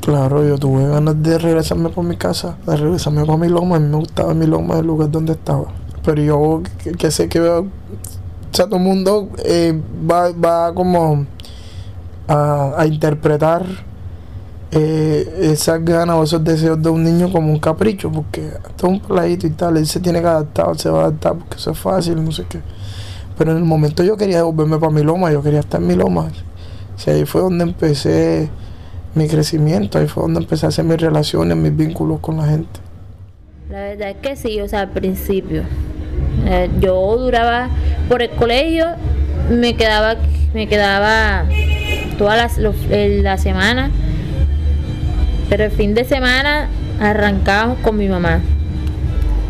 Claro, 0.01 0.47
yo 0.47 0.57
tuve 0.57 0.87
ganas 0.87 1.21
de 1.21 1.39
regresarme 1.39 1.89
por 1.89 2.05
mi 2.05 2.17
casa, 2.17 2.57
de 2.65 2.77
regresarme 2.77 3.25
por 3.25 3.37
mi 3.37 3.49
loma. 3.49 3.77
A 3.77 3.81
mí 3.81 3.89
me 3.89 3.97
gustaba 3.97 4.33
mi 4.33 4.47
loma, 4.47 4.79
el 4.79 4.87
lugar 4.87 5.11
donde 5.11 5.33
estaba. 5.33 5.75
Pero 6.05 6.23
yo 6.23 6.63
que, 6.97 7.11
sé 7.11 7.29
que 7.29 7.41
o 7.41 7.67
sea, 8.53 8.67
todo 8.67 8.77
el 8.77 8.83
mundo 8.83 9.29
eh, 9.45 9.77
va, 10.09 10.73
como 10.73 11.27
a, 12.29 12.75
a 12.77 12.87
interpretar 12.87 13.65
eh, 14.77 15.53
esas 15.53 15.85
ganas 15.85 16.17
o 16.17 16.25
esos 16.25 16.43
deseos 16.43 16.83
de 16.83 16.89
un 16.89 17.05
niño 17.05 17.31
como 17.31 17.53
un 17.53 17.61
capricho, 17.61 18.11
porque 18.11 18.51
hasta 18.65 18.89
un 18.89 18.99
peladito 18.99 19.47
y 19.47 19.51
tal, 19.51 19.77
él 19.77 19.87
se 19.87 20.01
tiene 20.01 20.21
que 20.21 20.27
adaptar, 20.27 20.77
se 20.77 20.91
va 20.91 20.99
a 20.99 21.07
adaptar 21.07 21.35
porque 21.35 21.57
eso 21.57 21.71
es 21.71 21.79
fácil, 21.79 22.25
no 22.25 22.33
sé 22.33 22.45
qué. 22.49 22.59
Pero 23.39 23.53
en 23.53 23.59
el 23.59 23.65
momento 23.65 24.03
yo 24.03 24.17
quería 24.17 24.39
devolverme 24.39 24.79
para 24.79 24.91
mi 24.91 25.03
loma, 25.03 25.31
yo 25.31 25.43
quería 25.43 25.61
estar 25.61 25.81
en 25.81 25.87
mi 25.87 25.95
loma. 25.95 26.29
O 27.07 27.11
ahí 27.11 27.25
fue 27.25 27.41
donde 27.41 27.63
empecé 27.63 28.51
mi 29.15 29.29
crecimiento, 29.29 29.99
ahí 29.99 30.09
fue 30.09 30.25
donde 30.25 30.41
empecé 30.41 30.67
a 30.67 30.71
hacer 30.71 30.85
mis 30.85 31.01
relaciones, 31.01 31.57
mis 31.57 31.77
vínculos 31.77 32.19
con 32.19 32.39
la 32.39 32.47
gente. 32.47 32.81
La 33.71 33.81
verdad 33.81 34.11
es 34.11 34.17
que 34.17 34.35
sí, 34.35 34.61
o 34.61 34.67
sea, 34.67 34.81
al 34.81 34.91
principio. 34.91 35.63
Eh, 36.47 36.69
yo 36.81 37.17
duraba 37.17 37.69
por 38.09 38.23
el 38.23 38.31
colegio, 38.31 38.87
me 39.51 39.77
quedaba, 39.77 40.17
me 40.53 40.69
quedaba 40.69 41.47
toda 42.19 42.37
la, 42.37 42.51
la 43.23 43.39
semana 43.39 43.91
pero 45.49 45.65
el 45.65 45.71
fin 45.71 45.95
de 45.95 46.05
semana 46.05 46.69
arrancábamos 47.01 47.79
con 47.79 47.97
mi 47.97 48.09
mamá. 48.09 48.41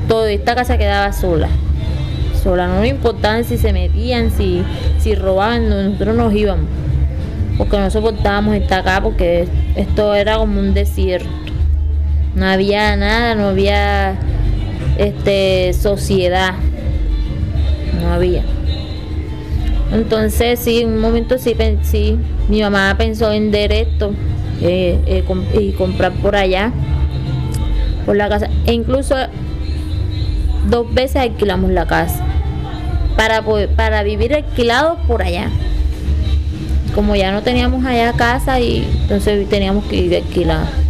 Toda 0.09 0.31
esta 0.31 0.55
casa 0.55 0.77
quedaba 0.77 1.13
sola. 1.13 1.49
Sola, 2.43 2.67
no 2.67 2.81
nos 2.81 2.87
importaba 2.87 3.43
si 3.43 3.57
se 3.57 3.73
metían, 3.73 4.31
si, 4.31 4.63
si 4.99 5.15
robaban, 5.15 5.69
nosotros 5.69 6.17
nos 6.17 6.35
íbamos. 6.35 6.67
Porque 7.57 7.79
no 7.79 7.91
soportábamos 7.91 8.57
estar 8.57 8.81
acá 8.81 9.01
porque 9.01 9.47
esto 9.77 10.15
era 10.15 10.37
como 10.37 10.59
un 10.59 10.75
desierto. 10.75 11.29
No 12.35 12.47
había 12.47 12.97
nada, 12.97 13.35
no 13.35 13.49
había 13.49 14.19
este 14.99 15.73
sociedad. 15.73 16.55
No 18.03 18.13
había. 18.13 18.43
Entonces 19.93 20.59
sí, 20.59 20.81
en 20.81 20.89
un 20.89 20.99
momento 20.99 21.39
sí, 21.39 21.55
sí, 21.83 22.19
mi 22.49 22.61
mamá 22.61 22.95
pensó 22.99 23.31
vender 23.31 23.73
esto 23.73 24.13
eh, 24.65 24.99
eh, 25.07 25.25
y 25.61 25.73
comprar 25.73 26.13
por 26.13 26.37
allá, 26.37 26.73
por 28.07 28.17
la 28.17 28.29
casa. 28.29 28.49
E 28.67 28.73
incluso 28.73 29.15
dos 30.71 30.93
veces 30.95 31.17
alquilamos 31.17 31.71
la 31.71 31.87
casa 31.87 32.25
para, 33.17 33.43
para 33.77 34.03
vivir 34.03 34.35
alquilados 34.35 34.99
por 35.07 35.23
allá. 35.23 35.51
Como 36.95 37.15
ya 37.15 37.31
no 37.31 37.43
teníamos 37.43 37.85
allá 37.85 38.13
casa 38.15 38.59
y 38.59 38.89
entonces 39.03 39.49
teníamos 39.49 39.85
que 39.85 40.01
vivir 40.01 40.23
alquilados. 40.23 40.84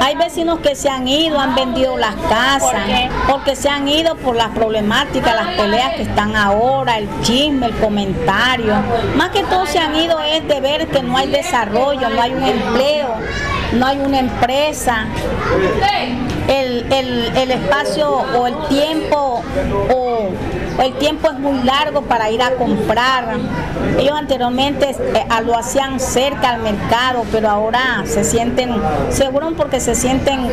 Hay 0.00 0.16
vecinos 0.16 0.60
que 0.60 0.74
se 0.74 0.88
han 0.88 1.06
ido, 1.08 1.38
han 1.38 1.54
vendido 1.54 1.96
las 1.96 2.14
casas, 2.28 2.86
porque 3.28 3.56
se 3.56 3.68
han 3.68 3.88
ido 3.88 4.16
por 4.16 4.36
las 4.36 4.48
problemáticas, 4.50 5.34
las 5.34 5.56
peleas 5.56 5.94
que 5.94 6.02
están 6.02 6.36
ahora, 6.36 6.98
el 6.98 7.08
chisme, 7.22 7.66
el 7.66 7.74
comentario. 7.74 8.74
Más 9.16 9.30
que 9.30 9.42
todo 9.44 9.66
se 9.66 9.78
han 9.78 9.94
ido 9.96 10.20
es 10.20 10.46
de 10.46 10.60
ver 10.60 10.88
que 10.88 11.02
no 11.02 11.16
hay 11.16 11.28
desarrollo, 11.28 12.08
no 12.10 12.20
hay 12.20 12.32
un 12.32 12.42
empleo, 12.42 13.08
no 13.74 13.86
hay 13.86 13.98
una 13.98 14.18
empresa. 14.18 15.06
El, 16.48 16.86
el 17.36 17.50
espacio 17.50 18.10
o 18.10 18.46
el 18.46 18.56
tiempo 18.68 19.42
o 19.94 20.30
el 20.82 20.92
tiempo 20.98 21.28
es 21.28 21.38
muy 21.38 21.62
largo 21.62 22.02
para 22.02 22.30
ir 22.30 22.42
a 22.42 22.54
comprar. 22.54 23.36
Ellos 23.98 24.14
anteriormente 24.16 24.90
eh, 24.90 25.26
lo 25.44 25.56
hacían 25.56 26.00
cerca 26.00 26.50
al 26.50 26.62
mercado, 26.62 27.24
pero 27.30 27.50
ahora 27.50 28.02
se 28.06 28.24
sienten, 28.24 28.70
seguro 29.10 29.52
porque 29.56 29.80
se 29.80 29.94
sienten 29.94 30.48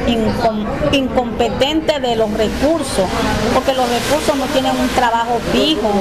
incompetentes 0.91 2.01
de 2.01 2.15
los 2.15 2.31
recursos, 2.31 3.05
porque 3.53 3.73
los 3.73 3.87
recursos 3.89 4.35
no 4.37 4.45
tienen 4.47 4.73
un 4.75 4.87
trabajo 4.89 5.39
fijo, 5.51 5.91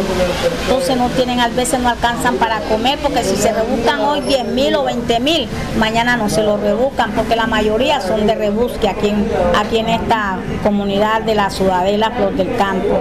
entonces 0.64 0.96
no 0.96 1.08
tienen, 1.10 1.40
a 1.40 1.48
veces 1.48 1.80
no 1.80 1.88
alcanzan 1.88 2.36
para 2.36 2.60
comer, 2.60 2.98
porque 2.98 3.22
si 3.22 3.36
se 3.36 3.52
rebuscan 3.52 4.00
hoy 4.00 4.20
10 4.20 4.46
mil 4.46 4.74
o 4.74 4.84
20 4.84 5.20
mil, 5.20 5.48
mañana 5.78 6.16
no 6.16 6.28
se 6.28 6.42
los 6.42 6.60
rebuscan, 6.60 7.12
porque 7.12 7.36
la 7.36 7.46
mayoría 7.46 8.00
son 8.00 8.26
de 8.26 8.34
rebusque 8.34 8.88
aquí 8.88 9.10
aquí 9.56 9.78
en 9.78 9.88
esta 9.88 10.38
comunidad 10.62 11.22
de 11.22 11.34
la 11.34 11.50
Ciudadela 11.50 12.10
Flor 12.10 12.34
del 12.34 12.56
Campo. 12.56 12.98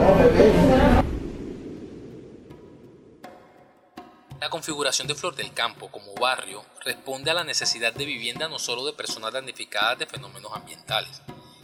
La 4.39 4.49
configuración 4.49 5.05
de 5.05 5.15
Flor 5.15 5.35
del 5.35 5.53
Campo 5.53 5.91
como 5.91 6.15
barrio 6.15 6.63
responde 6.85 7.29
a 7.29 7.33
la 7.33 7.43
necesidad 7.43 7.93
de 7.93 8.05
vivienda 8.05 8.47
no 8.47 8.57
solo 8.57 8.85
de 8.85 8.93
personas 8.93 9.33
damnificadas 9.33 9.99
de 9.99 10.05
fenómenos 10.05 10.53
ambientales, 10.53 11.21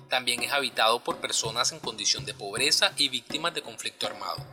también 0.10 0.44
es 0.44 0.52
habitado 0.52 1.00
por 1.02 1.22
personas 1.22 1.72
en 1.72 1.80
condición 1.80 2.26
de 2.26 2.34
pobreza 2.34 2.92
y 2.98 3.08
víctimas 3.08 3.54
de 3.54 3.62
conflicto 3.62 4.08
armado. 4.08 4.46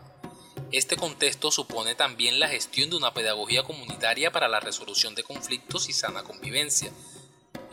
Este 0.71 0.97
contexto 0.97 1.51
supone 1.51 1.97
también 1.97 2.39
la 2.39 2.49
gestión 2.49 2.91
de 2.91 2.97
una 2.97 3.13
pedagogía 3.13 3.65
comunitaria 3.65 4.31
para 4.31 4.49
la 4.49 4.61
resolución 4.61 5.17
de 5.17 5.25
conflictos 5.25 5.89
y 5.89 5.93
sana 5.93 6.23
convivencia, 6.23 6.93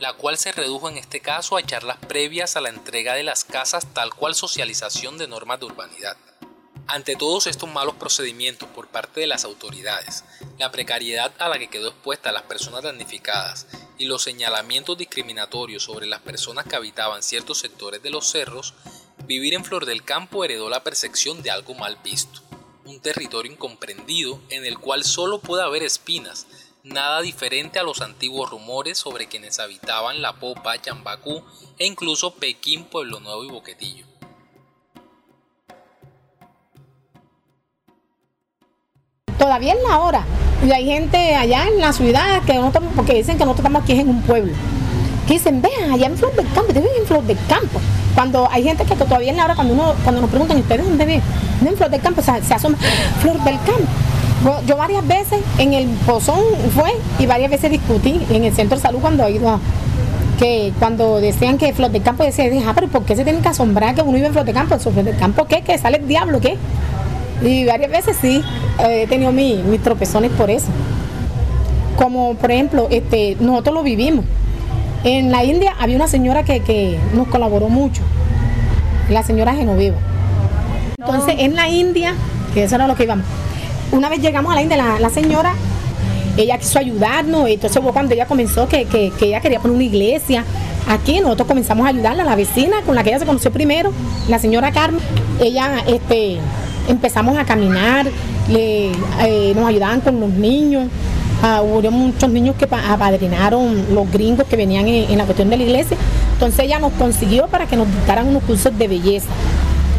la 0.00 0.14
cual 0.14 0.36
se 0.36 0.50
redujo 0.50 0.88
en 0.88 0.96
este 0.96 1.20
caso 1.20 1.56
a 1.56 1.62
charlas 1.62 1.98
previas 2.08 2.56
a 2.56 2.60
la 2.60 2.70
entrega 2.70 3.14
de 3.14 3.22
las 3.22 3.44
casas 3.44 3.86
tal 3.94 4.12
cual 4.14 4.34
socialización 4.34 5.16
de 5.16 5.28
normas 5.28 5.60
de 5.60 5.66
urbanidad. 5.66 6.16
Ante 6.92 7.14
todos 7.14 7.46
estos 7.46 7.70
malos 7.70 7.94
procedimientos 7.94 8.68
por 8.68 8.88
parte 8.88 9.20
de 9.20 9.28
las 9.28 9.44
autoridades, 9.44 10.24
la 10.58 10.72
precariedad 10.72 11.32
a 11.38 11.48
la 11.48 11.56
que 11.56 11.70
quedó 11.70 11.90
expuesta 11.90 12.32
las 12.32 12.42
personas 12.42 12.82
damnificadas 12.82 13.68
y 13.96 14.06
los 14.06 14.22
señalamientos 14.24 14.98
discriminatorios 14.98 15.84
sobre 15.84 16.08
las 16.08 16.20
personas 16.20 16.66
que 16.66 16.74
habitaban 16.74 17.22
ciertos 17.22 17.60
sectores 17.60 18.02
de 18.02 18.10
los 18.10 18.28
cerros, 18.28 18.74
vivir 19.24 19.54
en 19.54 19.64
Flor 19.64 19.86
del 19.86 20.02
Campo 20.02 20.44
heredó 20.44 20.68
la 20.68 20.82
percepción 20.82 21.44
de 21.44 21.52
algo 21.52 21.74
mal 21.74 21.96
visto, 22.02 22.40
un 22.84 22.98
territorio 22.98 23.52
incomprendido 23.52 24.40
en 24.48 24.66
el 24.66 24.76
cual 24.80 25.04
solo 25.04 25.40
puede 25.40 25.62
haber 25.62 25.84
espinas, 25.84 26.48
nada 26.82 27.20
diferente 27.20 27.78
a 27.78 27.84
los 27.84 28.00
antiguos 28.00 28.50
rumores 28.50 28.98
sobre 28.98 29.28
quienes 29.28 29.60
habitaban 29.60 30.22
La 30.22 30.40
Popa, 30.40 30.82
Chambacú 30.82 31.44
e 31.78 31.86
incluso 31.86 32.34
Pekín, 32.34 32.84
Pueblo 32.86 33.20
Nuevo 33.20 33.44
y 33.44 33.48
Boquetillo. 33.48 34.09
Todavía 39.40 39.72
es 39.72 39.78
la 39.88 39.98
hora. 39.98 40.22
Y 40.64 40.70
hay 40.70 40.84
gente 40.84 41.34
allá 41.34 41.66
en 41.66 41.80
la 41.80 41.92
ciudad 41.92 42.42
que 42.46 42.54
no 42.54 42.66
estamos, 42.68 42.92
porque 42.94 43.14
dicen 43.14 43.38
que 43.38 43.44
nosotros 43.44 43.66
estamos 43.66 43.82
aquí 43.82 43.98
en 43.98 44.08
un 44.10 44.22
pueblo. 44.22 44.52
Que 45.26 45.34
dicen, 45.34 45.62
vean, 45.62 45.90
allá 45.90 46.06
en 46.06 46.16
Flor 46.16 46.34
del 46.36 46.46
Campo, 46.52 46.72
te 46.72 46.78
en 46.78 47.06
Flor 47.06 47.24
del 47.24 47.38
Campo. 47.48 47.80
Cuando 48.14 48.48
hay 48.50 48.62
gente 48.62 48.84
que 48.84 48.94
todavía 48.94 49.30
en 49.30 49.38
la 49.38 49.46
hora, 49.46 49.54
cuando 49.54 49.72
uno, 49.72 49.94
cuando 50.04 50.20
nos 50.20 50.30
preguntan, 50.30 50.58
¿ustedes 50.58 50.84
dónde 50.84 51.04
viven? 51.06 51.22
en 51.66 51.76
Flor 51.76 51.90
del 51.90 52.00
Campo, 52.00 52.20
se, 52.22 52.42
se 52.42 52.54
asoma, 52.54 52.76
Flor 53.20 53.42
del 53.42 53.56
Campo. 53.64 54.62
Yo 54.66 54.76
varias 54.76 55.06
veces 55.06 55.40
en 55.58 55.74
el 55.74 55.86
pozón 56.06 56.40
fue 56.74 56.92
y 57.18 57.26
varias 57.26 57.50
veces 57.50 57.70
discutí 57.70 58.20
en 58.30 58.44
el 58.44 58.54
centro 58.54 58.76
de 58.76 58.82
salud 58.82 58.98
cuando 59.00 59.24
he 59.26 59.32
ido 59.32 59.60
que 60.38 60.72
cuando 60.78 61.20
decían 61.20 61.58
que 61.58 61.74
Flor 61.74 61.90
del 61.90 62.02
Campo 62.02 62.24
decía, 62.24 62.50
ah, 62.66 62.72
pero 62.74 62.88
¿por 62.88 63.04
qué 63.04 63.14
se 63.14 63.24
tienen 63.24 63.42
que 63.42 63.48
asombrar 63.48 63.94
que 63.94 64.00
uno 64.00 64.12
vive 64.12 64.26
en 64.26 64.32
Flor 64.32 64.46
del 64.46 64.54
Campo? 64.54 64.78
¿Flor 64.78 64.94
del 64.94 65.16
Campo 65.16 65.46
qué? 65.46 65.60
¿Que 65.60 65.76
sale 65.76 65.98
el 65.98 66.08
diablo 66.08 66.40
qué? 66.40 66.56
Y 67.42 67.64
varias 67.64 67.90
veces 67.90 68.16
sí, 68.20 68.42
he 68.78 69.06
tenido 69.06 69.32
mis, 69.32 69.82
tropezones 69.82 70.30
por 70.32 70.50
eso. 70.50 70.68
Como 71.96 72.34
por 72.34 72.50
ejemplo, 72.50 72.88
este, 72.90 73.36
nosotros 73.40 73.74
lo 73.74 73.82
vivimos. 73.82 74.24
En 75.04 75.30
la 75.30 75.44
India 75.44 75.74
había 75.78 75.96
una 75.96 76.08
señora 76.08 76.42
que, 76.42 76.98
nos 77.14 77.28
colaboró 77.28 77.68
mucho, 77.68 78.02
la 79.08 79.22
señora 79.22 79.54
Genoveva. 79.54 79.96
Entonces 80.98 81.36
en 81.38 81.54
la 81.54 81.68
India, 81.68 82.14
que 82.52 82.64
eso 82.64 82.74
era 82.74 82.86
lo 82.86 82.94
que 82.94 83.04
íbamos, 83.04 83.24
una 83.92 84.08
vez 84.10 84.20
llegamos 84.20 84.52
a 84.52 84.56
la 84.56 84.62
India, 84.62 84.98
la, 85.00 85.10
señora, 85.10 85.54
ella 86.36 86.58
quiso 86.58 86.78
ayudarnos, 86.78 87.48
entonces 87.48 87.82
cuando 87.92 88.14
ella 88.14 88.26
comenzó 88.26 88.68
que, 88.68 88.84
que, 88.84 89.10
ella 89.22 89.40
quería 89.40 89.58
poner 89.60 89.74
una 89.74 89.84
iglesia, 89.84 90.44
aquí 90.86 91.20
nosotros 91.20 91.48
comenzamos 91.48 91.86
a 91.86 91.88
ayudarla, 91.88 92.22
la 92.22 92.36
vecina 92.36 92.82
con 92.82 92.94
la 92.94 93.02
que 93.02 93.08
ella 93.08 93.18
se 93.18 93.26
conoció 93.26 93.50
primero, 93.50 93.92
la 94.28 94.38
señora 94.38 94.70
Carmen, 94.70 95.00
ella 95.40 95.82
este, 95.86 96.38
empezamos 96.90 97.38
a 97.38 97.44
caminar, 97.44 98.06
le, 98.48 98.92
eh, 99.22 99.52
nos 99.54 99.66
ayudaban 99.66 100.00
con 100.00 100.20
los 100.20 100.30
niños. 100.30 100.88
Ah, 101.42 101.62
hubo 101.62 101.90
muchos 101.90 102.28
niños 102.28 102.54
que 102.56 102.66
apadrinaron 102.66 103.94
los 103.94 104.10
gringos 104.12 104.46
que 104.46 104.56
venían 104.56 104.86
en, 104.86 105.16
la 105.16 105.24
cuestión 105.24 105.48
de 105.48 105.56
la 105.56 105.62
iglesia. 105.62 105.96
Entonces 106.34 106.60
ella 106.66 106.78
nos 106.78 106.92
consiguió 106.92 107.46
para 107.46 107.66
que 107.66 107.76
nos 107.76 107.86
dictaran 107.86 108.26
unos 108.26 108.42
cursos 108.42 108.76
de 108.76 108.88
belleza 108.88 109.28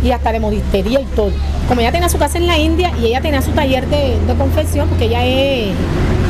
y 0.03 0.11
hasta 0.11 0.31
de 0.31 0.39
modistería 0.39 1.01
y 1.01 1.05
todo. 1.15 1.31
Como 1.67 1.81
ella 1.81 1.91
tenía 1.91 2.09
su 2.09 2.19
casa 2.19 2.37
en 2.37 2.45
la 2.45 2.59
India 2.59 2.91
y 3.01 3.07
ella 3.07 3.21
tenía 3.21 3.41
su 3.41 3.51
taller 3.51 3.87
de, 3.87 4.17
confección, 4.37 4.87
porque 4.87 5.05
ella 5.05 5.25
es, 5.25 5.69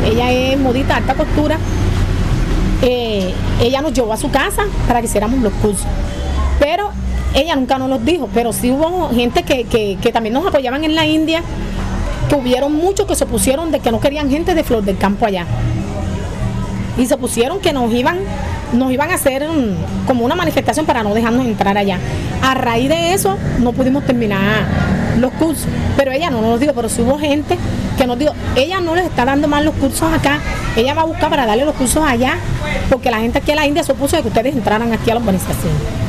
ella 0.06 0.32
es 0.32 0.58
modita, 0.58 0.96
alta 0.96 1.14
costura, 1.14 1.58
eh, 2.82 3.34
ella 3.62 3.82
nos 3.82 3.94
llevó 3.94 4.14
a 4.14 4.18
su 4.18 4.32
casa 4.32 4.64
para 4.88 5.02
que 5.02 5.08
hiciéramos 5.08 5.42
los 5.42 5.54
cursos. 5.54 5.88
Pero 6.60 6.90
ella 7.34 7.56
nunca 7.56 7.78
nos 7.78 7.90
los 7.90 8.04
dijo, 8.04 8.30
pero 8.34 8.52
sí 8.52 8.72
hubo 8.72 9.10
gente 9.10 9.44
que, 9.44 10.12
también 10.12 10.34
nos 10.34 10.46
apoyaban 10.46 10.84
en 10.84 10.96
la 10.96 11.06
India, 11.06 11.42
que 12.30 12.36
hubieron 12.36 12.74
muchos 12.74 13.06
que 13.08 13.16
se 13.16 13.26
pusieron 13.26 13.72
de 13.72 13.80
que 13.80 13.92
no 13.92 14.00
querían 14.00 14.30
gente 14.30 14.54
de 14.54 14.64
Flor 14.64 14.84
del 14.84 14.98
Campo 14.98 15.26
allá. 15.26 15.46
Y 16.98 17.06
se 17.06 17.18
pusieron 17.18 17.60
que 17.60 17.72
nos 17.72 17.92
iban, 17.94 18.18
nos 18.74 18.92
iban 18.92 19.12
a 19.12 19.16
hacer 19.16 19.48
como 20.08 20.26
una 20.26 20.36
manifestación 20.36 20.86
para 20.86 21.04
no 21.04 21.14
dejarnos 21.14 21.46
entrar 21.46 21.78
allá. 21.78 22.00
A 22.42 22.54
raíz 22.54 22.90
de 22.90 23.14
eso 23.14 23.38
no 23.60 23.72
pudimos 23.72 24.06
terminar 24.06 24.66
los 25.18 25.32
cursos. 25.34 25.68
Pero 25.96 26.12
ella 26.12 26.30
no 26.30 26.42
nos 26.42 26.60
dijo, 26.60 26.74
pero 26.74 26.90
sí 26.90 27.02
hubo 27.02 27.18
gente 27.18 27.58
que 27.98 28.08
nos 28.08 28.20
dijo, 28.20 28.34
ella 28.56 28.82
no 28.82 28.94
les 28.94 29.06
está 29.06 29.24
dando 29.24 29.48
más 29.48 29.64
los 29.64 29.74
cursos 29.76 30.12
acá, 30.14 30.40
ella 30.76 30.94
va 30.94 31.04
a 31.04 31.06
buscar 31.06 31.30
para 31.30 31.46
darle 31.46 31.64
los 31.64 31.76
cursos 31.76 32.04
allá, 32.06 32.36
porque 32.90 33.10
la 33.10 33.20
gente 33.20 33.38
aquí 33.38 33.52
en 33.52 33.58
la 33.58 33.68
India 33.68 33.84
se 33.84 33.94
opuso 33.94 34.18
de 34.18 34.22
que 34.22 34.28
ustedes 34.28 34.54
entraran 34.54 34.92
aquí 34.92 35.12
a 35.12 35.16
la 35.16 35.22
urbanización 35.22 36.01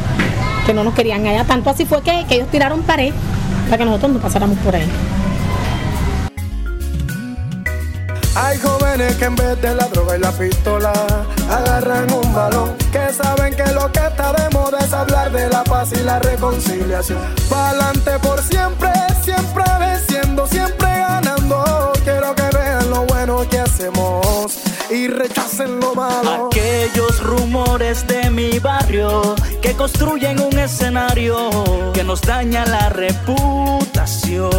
que 0.67 0.75
no 0.75 0.85
nos 0.85 0.95
querían 0.95 1.27
allá. 1.27 1.45
Tanto 1.45 1.71
así 1.71 1.85
fue 1.85 2.03
que, 2.03 2.27
ellos 2.31 2.49
tiraron 2.51 2.83
pared 2.83 3.13
para 3.65 3.79
que 3.79 3.85
nosotros 3.85 4.13
no 4.13 4.19
pasáramos 4.21 4.59
por 4.59 4.75
ahí. 4.75 4.89
Hay 8.35 8.59
jóvenes 8.59 9.15
que 9.17 9.27
en 9.27 9.37
vez 9.37 9.61
de 9.61 9.75
la 9.75 9.87
droga 9.89 10.17
y 10.17 10.21
la 10.21 10.33
pistola 10.33 10.93
agarran 11.51 12.11
un 12.13 12.35
balón 12.35 12.75
que 12.91 13.13
saben 13.13 13.55
que 13.55 13.67
lo 13.73 13.93
que 13.93 14.01
está 14.01 14.33
de 14.33 14.49
moda 14.51 14.79
es 14.79 14.93
hablar 14.93 15.31
de 15.33 15.51
la 15.51 15.63
paz 15.65 15.91
y 15.93 16.03
la 16.03 16.19
reconciliación. 16.19 17.19
Pa'lante 17.51 18.19
por 18.21 18.43
siempre, 18.43 18.91
siempre 19.23 19.65
venciendo, 19.79 20.47
siempre 20.47 20.89
ganando. 20.89 21.93
Quiero 22.05 22.35
que 22.35 22.57
vean 22.57 22.91
lo 22.91 23.05
bueno 23.05 23.47
que 23.51 23.59
hacemos 23.59 24.59
y 24.91 25.09
rechacen 25.09 25.79
lo 25.79 25.95
malo. 25.95 26.49
Aquellos 26.83 27.23
rumores 27.23 28.05
de 28.09 28.29
mi 28.29 28.59
barrio 28.59 29.37
que 29.61 29.73
construyen 29.75 30.41
un 30.41 30.59
escenario 30.59 31.93
que 31.93 32.03
nos 32.03 32.21
daña 32.23 32.67
la 32.67 32.89
reputación. 32.89 34.51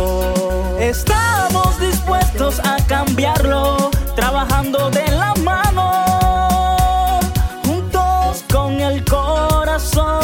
Estamos 0.80 1.78
dispuestos 1.82 2.62
a 2.64 2.78
cambiarlo, 2.88 3.92
trabajando 4.16 4.90
de 4.90 5.06
la 5.12 5.34
mano, 5.44 7.20
juntos 7.66 8.46
con 8.50 8.80
el 8.80 9.04
corazón. 9.04 10.24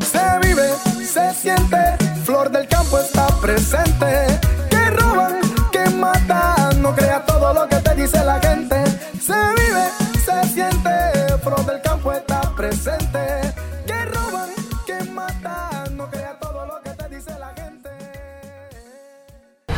Se 0.00 0.38
vive, 0.48 0.70
se 1.04 1.34
siente, 1.34 1.76
Flor 2.24 2.50
del 2.50 2.66
Campo 2.68 3.00
está 3.00 3.26
presente. 3.42 4.40
Que 4.70 4.90
roban, 4.92 5.40
que 5.70 5.90
matan, 5.90 6.80
no 6.80 6.94
crea 6.94 7.22
todo 7.26 7.52
lo 7.52 7.68
que 7.68 7.76
te 7.76 7.94
dice 7.94 8.24
la 8.24 8.40
gente. 8.40 8.82
Se 9.20 9.34
vive, 9.34 10.05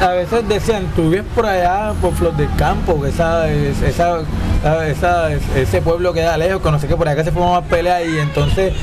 A 0.01 0.09
veces 0.13 0.49
decían, 0.49 0.87
tú 0.95 1.11
vives 1.11 1.25
por 1.35 1.45
allá, 1.45 1.93
por 2.01 2.15
Flor 2.15 2.37
del 2.37 2.55
Campo, 2.57 3.03
que 3.03 3.09
esa, 3.09 3.49
esa, 3.49 4.21
esa, 4.87 5.33
ese 5.33 5.83
pueblo 5.83 6.13
queda 6.13 6.37
lejos, 6.37 6.63
que 6.81 6.97
por 6.97 7.09
acá 7.09 7.25
se 7.25 7.33
forman 7.33 7.61
más 7.61 7.65
peleas 7.65 8.03
y 8.07 8.19
entonces 8.21 8.75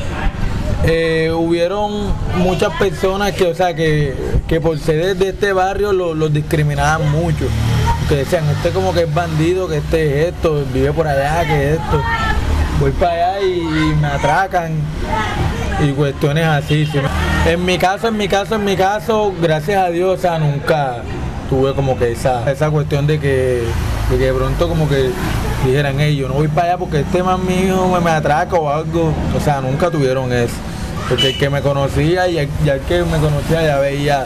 eh, 0.83 1.31
hubieron 1.35 2.13
muchas 2.37 2.71
personas 2.73 3.31
que, 3.31 3.47
o 3.47 3.55
sea, 3.55 3.73
que, 3.73 4.13
por 4.61 4.77
ser 4.77 5.15
de 5.15 5.29
este 5.29 5.53
barrio 5.53 5.93
los 5.93 6.33
discriminaban 6.33 7.09
mucho. 7.11 7.45
Que 8.09 8.17
decían, 8.17 8.43
este 8.49 8.69
como 8.69 8.93
que 8.93 9.03
es 9.03 9.13
bandido, 9.13 9.67
que 9.67 9.77
este 9.77 10.21
es 10.21 10.33
esto, 10.33 10.63
vive 10.73 10.91
por 10.91 11.07
allá, 11.07 11.45
que 11.45 11.69
es 11.69 11.79
esto. 11.79 12.03
Voy 12.79 12.91
para 12.91 13.13
allá 13.13 13.41
y, 13.41 13.95
me 13.99 14.07
atracan 14.07 14.73
y 15.83 15.91
cuestiones 15.91 16.45
así. 16.45 16.87
En 17.45 17.63
mi 17.65 17.77
caso, 17.77 18.07
en 18.07 18.17
mi 18.17 18.27
caso, 18.27 18.55
en 18.55 18.65
mi 18.65 18.75
caso, 18.75 19.33
gracias 19.41 19.83
a 19.83 19.89
Dios, 19.89 20.17
o 20.17 20.21
sea, 20.21 20.39
nunca 20.39 21.01
tuve 21.49 21.73
como 21.73 21.97
que 21.97 22.11
esa, 22.11 22.49
esa 22.51 22.69
cuestión 22.69 23.05
de 23.07 23.19
que, 23.19 23.63
de 24.09 24.17
que 24.17 24.33
pronto 24.33 24.67
como 24.67 24.89
que 24.89 25.09
dijeran, 25.65 25.99
ellos 25.99 26.29
no 26.29 26.35
voy 26.35 26.47
para 26.47 26.69
allá 26.69 26.77
porque 26.77 27.01
este 27.01 27.21
man 27.23 27.45
mío 27.45 27.87
me, 27.87 27.99
me 27.99 28.11
atraca 28.11 28.55
o 28.55 28.69
algo. 28.69 29.13
O 29.35 29.39
sea, 29.39 29.61
nunca 29.61 29.89
tuvieron 29.91 30.31
eso. 30.31 30.55
Porque 31.09 31.29
el 31.29 31.37
que 31.37 31.49
me 31.51 31.61
conocía 31.61 32.27
y 32.27 32.39
el, 32.39 32.49
que 32.87 33.03
me 33.03 33.19
conocía 33.19 33.61
ya 33.61 33.77
veía 33.77 34.25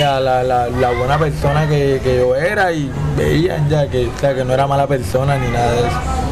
la, 0.00 0.92
buena 0.98 1.18
persona 1.18 1.68
que, 1.68 2.00
yo 2.04 2.34
era 2.34 2.72
y 2.72 2.90
veían 3.16 3.68
ya 3.68 3.88
que, 3.88 4.08
que 4.20 4.44
no 4.44 4.52
era 4.52 4.66
mala 4.66 4.88
persona 4.88 5.36
ni 5.36 5.48
nada 5.48 5.72
de 5.72 5.78
eso. 5.78 6.25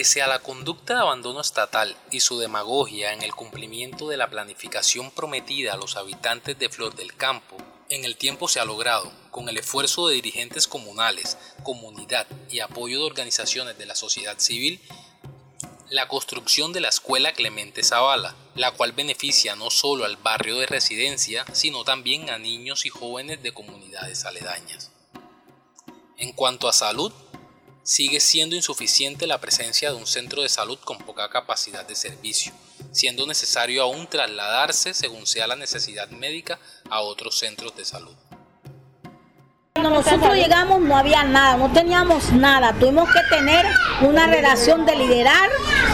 Pese 0.00 0.22
a 0.22 0.26
la 0.26 0.38
conducta 0.38 0.94
de 0.94 1.00
abandono 1.00 1.42
estatal 1.42 1.94
y 2.10 2.20
su 2.20 2.38
demagogia 2.38 3.12
en 3.12 3.20
el 3.20 3.34
cumplimiento 3.34 4.08
de 4.08 4.16
la 4.16 4.30
planificación 4.30 5.10
prometida 5.10 5.74
a 5.74 5.76
los 5.76 5.96
habitantes 5.96 6.58
de 6.58 6.70
Flor 6.70 6.94
del 6.94 7.14
Campo, 7.14 7.58
en 7.90 8.06
el 8.06 8.16
tiempo 8.16 8.48
se 8.48 8.60
ha 8.60 8.64
logrado, 8.64 9.12
con 9.30 9.50
el 9.50 9.58
esfuerzo 9.58 10.08
de 10.08 10.14
dirigentes 10.14 10.66
comunales, 10.66 11.36
comunidad 11.64 12.26
y 12.48 12.60
apoyo 12.60 13.00
de 13.00 13.04
organizaciones 13.04 13.76
de 13.76 13.84
la 13.84 13.94
sociedad 13.94 14.38
civil, 14.38 14.80
la 15.90 16.08
construcción 16.08 16.72
de 16.72 16.80
la 16.80 16.88
Escuela 16.88 17.34
Clemente 17.34 17.82
Zavala, 17.82 18.34
la 18.54 18.72
cual 18.72 18.92
beneficia 18.92 19.54
no 19.54 19.68
solo 19.68 20.06
al 20.06 20.16
barrio 20.16 20.56
de 20.56 20.66
residencia, 20.66 21.44
sino 21.52 21.84
también 21.84 22.30
a 22.30 22.38
niños 22.38 22.86
y 22.86 22.88
jóvenes 22.88 23.42
de 23.42 23.52
comunidades 23.52 24.24
aledañas. 24.24 24.92
En 26.16 26.32
cuanto 26.32 26.70
a 26.70 26.72
salud, 26.72 27.12
sigue 27.82 28.20
siendo 28.20 28.56
insuficiente 28.56 29.26
la 29.26 29.40
presencia 29.40 29.90
de 29.90 29.96
un 29.96 30.06
centro 30.06 30.42
de 30.42 30.48
salud 30.48 30.78
con 30.78 30.98
poca 30.98 31.28
capacidad 31.30 31.86
de 31.86 31.94
servicio, 31.94 32.52
siendo 32.92 33.26
necesario 33.26 33.82
aún 33.82 34.06
trasladarse, 34.06 34.94
según 34.94 35.26
sea 35.26 35.46
la 35.46 35.56
necesidad 35.56 36.08
médica, 36.10 36.58
a 36.88 37.00
otros 37.00 37.38
centros 37.38 37.76
de 37.76 37.84
salud. 37.84 38.14
Cuando 39.80 39.96
nosotros 39.96 40.36
llegamos 40.36 40.78
no 40.82 40.94
había 40.94 41.24
nada, 41.24 41.56
no 41.56 41.72
teníamos 41.72 42.32
nada. 42.32 42.74
Tuvimos 42.74 43.08
que 43.08 43.34
tener 43.34 43.64
una 44.02 44.26
relación 44.26 44.84
de 44.84 44.94
liderar, 44.94 45.48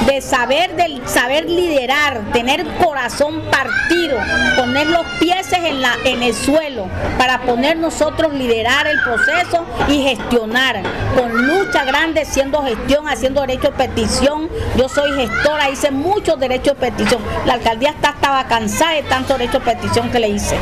de 0.07 0.21
saber, 0.21 0.75
del 0.75 1.07
saber 1.07 1.49
liderar, 1.49 2.21
tener 2.33 2.67
corazón 2.85 3.43
partido, 3.43 4.19
poner 4.57 4.89
los 4.89 5.07
pies 5.21 5.53
en, 5.53 5.83
la, 5.83 5.95
en 6.03 6.25
el 6.25 6.35
suelo 6.35 6.89
para 7.17 7.43
poner 7.43 7.77
nosotros 7.77 8.35
liderar 8.35 8.89
el 8.89 9.01
proceso 9.03 9.65
y 9.87 10.03
gestionar. 10.03 10.83
Con 11.17 11.47
lucha 11.47 11.85
grande, 11.85 12.23
haciendo 12.23 12.65
gestión, 12.65 13.07
haciendo 13.07 13.43
derecho 13.43 13.69
de 13.69 13.87
petición. 13.87 14.49
Yo 14.77 14.89
soy 14.89 15.13
gestora, 15.13 15.71
hice 15.71 15.93
muchos 15.93 16.41
derechos 16.41 16.75
de 16.75 16.91
petición. 16.91 17.23
La 17.45 17.55
alcaldía 17.55 17.91
estaba 17.91 18.49
cansada 18.49 18.95
de 18.95 19.05
tanto 19.05 19.35
derecho 19.35 19.61
de 19.61 19.65
petición 19.65 20.11
que 20.11 20.19
le 20.19 20.31
hice 20.31 20.57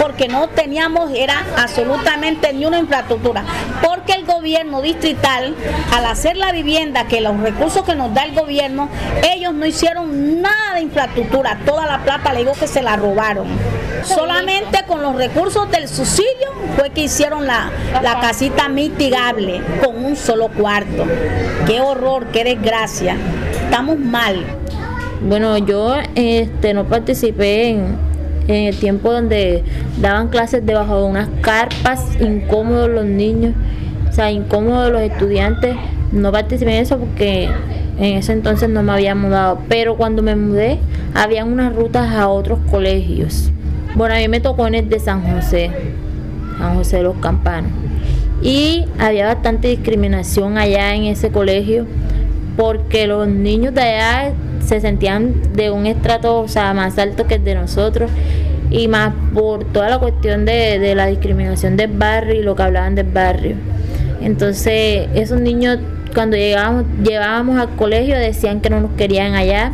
porque 0.00 0.28
no 0.28 0.48
teníamos, 0.48 1.10
era 1.14 1.44
absolutamente 1.56 2.52
ni 2.56 2.64
una 2.64 2.78
infraestructura. 2.78 3.44
Porque 3.82 4.12
el 4.12 4.24
gobierno 4.24 4.82
distrital, 4.82 5.54
al 5.94 6.06
hacer 6.06 6.36
la 6.36 6.52
vivienda, 6.52 7.06
que 7.06 7.20
los 7.20 7.38
recursos 7.40 7.82
que 7.84 7.94
nos 7.94 8.12
da 8.14 8.24
el 8.24 8.34
gobierno, 8.34 8.88
ellos 9.30 9.54
no 9.54 9.66
hicieron 9.66 10.42
nada 10.42 10.74
de 10.74 10.82
infraestructura. 10.82 11.58
Toda 11.64 11.86
la 11.86 12.02
plata 12.02 12.32
le 12.32 12.40
digo 12.40 12.52
que 12.52 12.66
se 12.66 12.82
la 12.82 12.96
robaron. 12.96 13.46
Solamente 14.02 14.84
con 14.86 15.02
los 15.02 15.16
recursos 15.16 15.70
del 15.70 15.88
subsidio 15.88 16.52
fue 16.76 16.90
que 16.90 17.02
hicieron 17.02 17.46
la, 17.46 17.70
la 18.02 18.20
casita 18.20 18.68
mitigable 18.68 19.60
con 19.84 20.04
un 20.04 20.16
solo 20.16 20.48
cuarto. 20.48 21.04
Qué 21.66 21.80
horror, 21.80 22.26
qué 22.26 22.44
desgracia. 22.44 23.16
Estamos 23.64 23.98
mal. 23.98 24.44
Bueno, 25.22 25.58
yo 25.58 25.96
este, 26.14 26.74
no 26.74 26.84
participé 26.84 27.70
en, 27.70 28.05
en 28.48 28.66
el 28.66 28.76
tiempo 28.76 29.12
donde 29.12 29.64
daban 30.00 30.28
clases 30.28 30.64
debajo 30.64 30.98
de 30.98 31.04
unas 31.04 31.28
carpas, 31.40 32.04
incómodos 32.20 32.88
los 32.88 33.04
niños, 33.04 33.54
o 34.08 34.12
sea, 34.12 34.30
incómodos 34.30 34.92
los 34.92 35.02
estudiantes. 35.02 35.76
No 36.12 36.32
participé 36.32 36.76
en 36.76 36.82
eso 36.82 36.98
porque 36.98 37.48
en 37.98 38.16
ese 38.16 38.32
entonces 38.32 38.68
no 38.68 38.82
me 38.82 38.92
había 38.92 39.14
mudado, 39.14 39.60
pero 39.68 39.96
cuando 39.96 40.22
me 40.22 40.36
mudé, 40.36 40.78
habían 41.14 41.52
unas 41.52 41.74
rutas 41.74 42.12
a 42.12 42.28
otros 42.28 42.58
colegios. 42.70 43.50
Bueno, 43.94 44.14
a 44.14 44.18
mí 44.18 44.28
me 44.28 44.40
tocó 44.40 44.66
en 44.66 44.74
el 44.74 44.88
de 44.88 45.00
San 45.00 45.22
José, 45.22 45.70
San 46.58 46.76
José 46.76 46.98
de 46.98 47.02
los 47.04 47.16
Campanos. 47.16 47.70
Y 48.42 48.84
había 48.98 49.26
bastante 49.26 49.68
discriminación 49.68 50.58
allá 50.58 50.94
en 50.94 51.04
ese 51.04 51.30
colegio 51.30 51.86
porque 52.56 53.06
los 53.06 53.26
niños 53.28 53.74
de 53.74 53.80
allá 53.80 54.32
se 54.60 54.80
sentían 54.80 55.54
de 55.54 55.70
un 55.70 55.86
estrato 55.86 56.40
o 56.40 56.48
sea, 56.48 56.74
más 56.74 56.98
alto 56.98 57.26
que 57.26 57.36
el 57.36 57.44
de 57.44 57.54
nosotros 57.54 58.10
y 58.70 58.88
más 58.88 59.12
por 59.34 59.64
toda 59.64 59.88
la 59.88 59.98
cuestión 59.98 60.44
de, 60.44 60.94
la 60.94 61.06
discriminación 61.06 61.76
del 61.76 61.92
barrio 61.92 62.34
y 62.34 62.42
lo 62.42 62.56
que 62.56 62.62
hablaban 62.62 62.94
del 62.94 63.06
barrio. 63.06 63.56
Entonces 64.20 65.08
esos 65.14 65.40
niños 65.40 65.78
cuando 66.14 66.36
llegábamos, 66.36 66.84
llegábamos 67.02 67.58
al 67.58 67.70
colegio 67.76 68.16
decían 68.16 68.60
que 68.60 68.70
no 68.70 68.80
nos 68.80 68.92
querían 68.92 69.34
allá, 69.34 69.72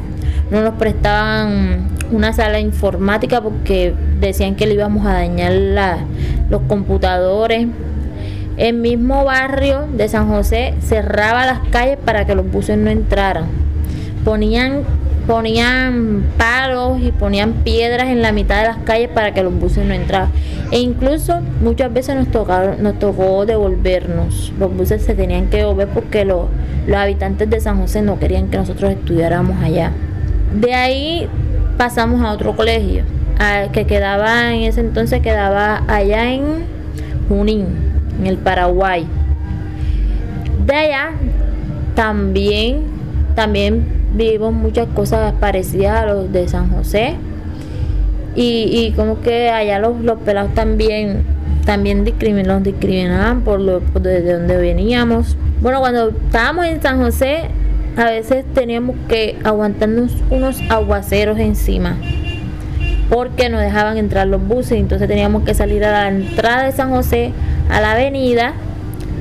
no 0.51 0.63
nos 0.63 0.75
prestaban 0.75 1.89
una 2.11 2.33
sala 2.33 2.59
informática 2.61 3.41
porque 3.41 3.95
decían 4.21 4.57
que 4.57 4.67
le 4.67 4.75
íbamos 4.75 5.07
a 5.07 5.13
dañar 5.15 5.53
la, 5.53 5.99
los 6.51 6.63
computadores. 6.63 7.69
El 8.59 8.75
mismo 8.75 9.25
barrio 9.25 9.87
de 9.95 10.09
San 10.09 10.29
José 10.29 10.75
cerraba 10.81 11.47
las 11.47 11.61
calles 11.71 11.97
para 12.05 12.27
que 12.27 12.35
los 12.35 12.51
buses 12.51 12.77
no 12.77 12.91
entraran 12.91 13.63
ponían 14.25 14.83
ponían 15.27 16.25
palos 16.37 17.01
y 17.01 17.13
ponían 17.13 17.53
piedras 17.65 18.09
en 18.09 18.23
la 18.23 18.33
mitad 18.33 18.61
de 18.61 18.69
las 18.69 18.79
calles 18.79 19.09
para 19.09 19.33
que 19.33 19.43
los 19.43 19.55
buses 19.55 19.87
no 19.87 19.95
entraran. 19.95 20.31
E 20.71 20.81
incluso 20.81 21.41
muchas 21.61 21.93
veces 21.93 22.17
nos, 22.17 22.29
tocaron, 22.29 22.83
nos 22.83 22.99
tocó 22.99 23.47
devolvernos. 23.47 24.53
Los 24.59 24.75
buses 24.75 25.03
se 25.03 25.15
tenían 25.15 25.49
que 25.49 25.59
devolver 25.59 25.89
porque 25.89 26.25
los, 26.25 26.47
los 26.87 26.97
habitantes 26.97 27.49
de 27.49 27.61
San 27.61 27.79
José 27.79 28.03
no 28.03 28.19
querían 28.19 28.49
que 28.49 28.59
nosotros 28.59 28.91
estudiáramos 28.91 29.63
allá. 29.63 29.93
De 30.55 30.75
ahí 30.75 31.29
pasamos 31.77 32.21
a 32.23 32.33
otro 32.33 32.55
colegio, 32.55 33.05
que 33.73 33.87
quedaba 33.87 34.53
en 34.55 34.63
ese 34.63 34.81
entonces, 34.81 35.21
quedaba 35.21 35.83
allá 35.89 36.33
en 36.33 36.65
Junín, 37.29 37.67
en 38.21 38.27
el 38.27 38.37
Paraguay. 38.37 39.07
De 40.67 40.75
allá 40.75 41.11
también, 41.95 42.83
también 43.35 44.02
vivimos 44.15 44.53
muchas 44.53 44.89
cosas 44.89 45.35
parecidas 45.41 46.03
a 46.03 46.07
los 46.07 46.33
de 46.33 46.49
San 46.49 46.71
José. 46.71 47.15
Y, 48.35 48.93
como 48.97 49.21
que 49.21 49.51
allá 49.51 49.79
los, 49.79 50.01
los 50.01 50.19
pelados 50.21 50.55
también 50.55 51.25
también 51.67 52.05
discriminaban, 52.05 52.63
discriminaban 52.63 53.43
por 53.43 53.61
lo 53.61 53.81
desde 53.81 54.33
donde 54.33 54.57
veníamos. 54.57 55.37
Bueno, 55.61 55.81
cuando 55.81 56.09
estábamos 56.09 56.67
en 56.67 56.83
San 56.83 57.01
José, 57.01 57.43
a 57.97 58.05
veces 58.07 58.45
teníamos 58.55 58.97
que 59.09 59.39
aguantarnos 59.45 60.13
unos 60.31 60.61
aguaceros 60.71 61.39
encima 61.39 61.97
porque 63.13 63.51
no 63.51 63.59
dejaban 63.59 63.99
entrar 63.99 64.27
los 64.27 64.43
buses, 64.43 64.73
entonces 64.73 65.07
teníamos 65.07 65.43
que 65.43 65.53
salir 65.53 65.85
a 65.85 65.93
la 65.93 66.09
entrada 66.09 66.65
de 66.65 66.73
San 66.73 66.89
José, 66.89 67.33
a 67.69 67.79
la 67.83 67.93
avenida, 67.93 68.55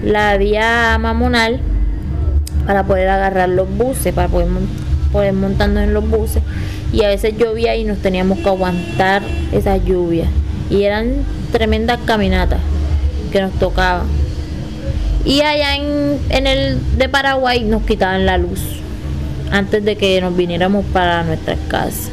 la 0.01 0.38
vía 0.38 0.97
Mamonal, 0.97 1.60
para 2.65 2.86
poder 2.86 3.10
agarrar 3.10 3.49
los 3.49 3.69
buses, 3.69 4.13
para 4.13 4.30
poder, 4.30 4.47
poder 5.12 5.34
montarnos 5.34 5.84
en 5.84 5.93
los 5.93 6.10
buses. 6.10 6.43
Y 6.93 7.04
a 7.04 7.08
veces 7.08 7.38
llovía 7.38 7.76
y 7.76 7.84
nos 7.84 8.00
teníamos 8.00 8.39
que 8.39 8.50
aguantar 8.50 9.21
esa 9.52 9.78
lluvia. 9.78 10.26
Y 10.69 10.84
eran 10.84 11.26
tremendas 11.52 12.00
caminatas 12.06 12.60
que 13.32 13.41
nos 13.41 13.54
tocaban. 13.54 14.08
Y 15.24 15.41
allá 15.41 15.76
en, 15.76 16.19
en 16.30 16.47
el 16.47 16.97
de 16.97 17.10
Paraguay 17.10 17.63
nos 17.63 17.84
quitaban 17.84 18.26
la 18.26 18.38
luz 18.38 18.60
antes 19.52 19.84
de 19.84 19.95
que 19.95 20.19
nos 20.21 20.36
viniéramos 20.36 20.86
para 20.86 21.24
nuestras 21.24 21.60
casas. 21.67 22.10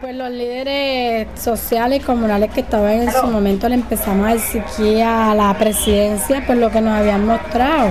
Pues 0.00 0.16
los 0.16 0.30
líderes 0.30 1.28
sociales 1.40 2.00
y 2.00 2.04
comunales 2.04 2.50
que 2.50 2.60
estaban 2.60 2.92
en 2.92 3.12
su 3.12 3.26
momento 3.26 3.68
le 3.68 3.74
empezamos 3.76 4.26
a 4.26 4.34
exigir 4.34 5.02
a 5.02 5.34
la 5.34 5.56
presidencia 5.58 6.44
pues 6.46 6.58
lo 6.58 6.70
que 6.70 6.80
nos 6.80 6.92
habían 6.92 7.26
mostrado 7.26 7.90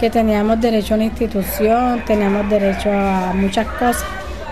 que 0.00 0.08
teníamos 0.08 0.58
derecho 0.58 0.94
a 0.94 0.96
una 0.96 1.04
institución, 1.04 2.02
teníamos 2.06 2.48
derecho 2.48 2.90
a 2.90 3.34
muchas 3.34 3.66
cosas. 3.66 4.02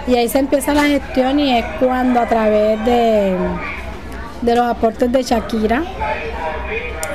Y 0.07 0.15
ahí 0.15 0.29
se 0.29 0.39
empieza 0.41 0.75
la 0.75 0.85
gestión 0.85 1.41
y 1.41 1.59
es 1.59 1.65
cuando 1.81 2.21
a 2.21 2.27
través 2.27 2.85
de, 2.85 3.35
de 4.43 4.55
los 4.55 4.67
aportes 4.67 5.11
de 5.11 5.23
Shakira 5.23 5.83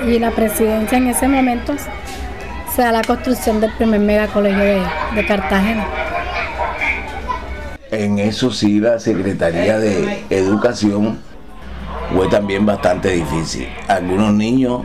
y 0.07 0.17
la 0.17 0.31
presidencia 0.31 0.97
en 0.97 1.07
ese 1.07 1.27
momento 1.27 1.75
se 2.75 2.81
da 2.81 2.91
la 2.91 3.03
construcción 3.03 3.61
del 3.61 3.71
primer 3.73 3.99
megacolegio 3.99 4.63
de, 4.63 4.81
de 5.15 5.25
Cartagena. 5.27 5.85
En 7.91 8.17
eso 8.17 8.51
sí 8.51 8.79
la 8.79 8.97
Secretaría 8.99 9.77
de 9.77 10.23
Educación 10.31 11.19
fue 12.13 12.27
también 12.27 12.65
bastante 12.65 13.09
difícil. 13.09 13.67
Algunos 13.87 14.33
niños 14.33 14.81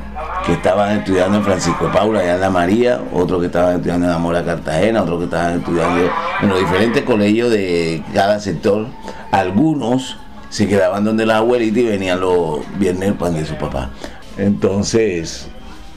que 0.47 0.53
estaban 0.55 0.99
estudiando 0.99 1.39
en 1.39 1.45
Francisco 1.45 1.91
Paula, 1.93 2.21
allá 2.21 2.37
en 2.37 2.41
La 2.41 2.51
María, 2.51 3.01
otros 3.13 3.41
que 3.41 3.47
estaban 3.47 3.77
estudiando 3.77 4.07
en 4.07 4.13
Amora 4.13 4.45
Cartagena, 4.45 5.03
otros 5.03 5.19
que 5.19 5.25
estaban 5.27 5.59
estudiando 5.59 6.11
en 6.41 6.49
los 6.49 6.59
diferentes 6.59 7.03
colegios 7.03 7.51
de 7.51 8.03
cada 8.15 8.41
sector. 8.41 8.87
Algunos 9.31 10.17
se 10.49 10.67
quedaban 10.67 11.05
donde 11.05 11.27
la 11.27 11.39
abuelita 11.39 11.81
y 11.81 11.85
venían 11.85 12.21
los 12.21 12.61
viernes 12.79 13.13
pan 13.13 13.35
de 13.35 13.45
su 13.45 13.55
papá. 13.57 13.91
Entonces, 14.39 15.49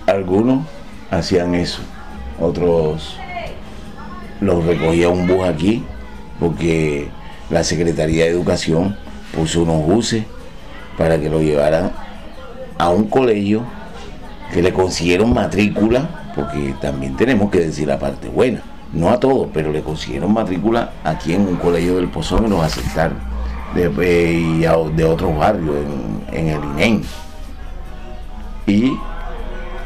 algunos 0.07 0.65
hacían 1.11 1.55
eso, 1.55 1.81
otros 2.39 3.17
los 4.41 4.65
recogía 4.65 5.07
un 5.07 5.27
bus 5.27 5.47
aquí, 5.47 5.85
porque 6.39 7.09
la 7.49 7.63
Secretaría 7.63 8.25
de 8.25 8.31
Educación 8.31 8.97
puso 9.33 9.61
unos 9.61 9.85
buses 9.85 10.25
para 10.97 11.19
que 11.19 11.29
lo 11.29 11.39
llevaran 11.39 11.91
a 12.77 12.89
un 12.89 13.05
colegio 13.05 13.63
que 14.53 14.61
le 14.61 14.73
consiguieron 14.73 15.33
matrícula, 15.33 16.31
porque 16.35 16.73
también 16.81 17.15
tenemos 17.15 17.49
que 17.51 17.59
decir 17.59 17.87
la 17.87 17.99
parte 17.99 18.27
buena, 18.27 18.61
no 18.93 19.09
a 19.09 19.19
todos, 19.19 19.47
pero 19.53 19.71
le 19.71 19.81
consiguieron 19.81 20.33
matrícula 20.33 20.91
aquí 21.03 21.33
en 21.33 21.47
un 21.47 21.55
colegio 21.55 21.95
del 21.95 22.09
Pozón 22.09 22.45
y 22.45 22.49
los 22.49 22.61
aceptaron, 22.63 23.17
de, 23.75 23.85
eh, 24.01 24.91
de 24.95 25.05
otros 25.05 25.37
barrios, 25.37 25.75
en, 26.31 26.47
el 26.47 26.63
INEN. 26.63 27.03
Y 28.67 28.93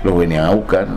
lo 0.03 0.17
venían 0.17 0.45
a 0.45 0.51
buscar 0.51 0.87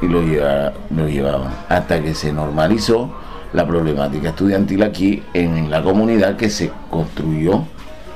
y 0.00 0.06
lo 0.06 0.22
llevaban, 0.22 1.52
hasta 1.68 2.00
que 2.00 2.14
se 2.14 2.32
normalizó 2.32 3.10
la 3.52 3.66
problemática 3.66 4.30
estudiantil 4.30 4.82
aquí 4.82 5.22
en 5.32 5.70
la 5.70 5.82
comunidad 5.82 6.36
que 6.36 6.50
se 6.50 6.70
construyó 6.90 7.64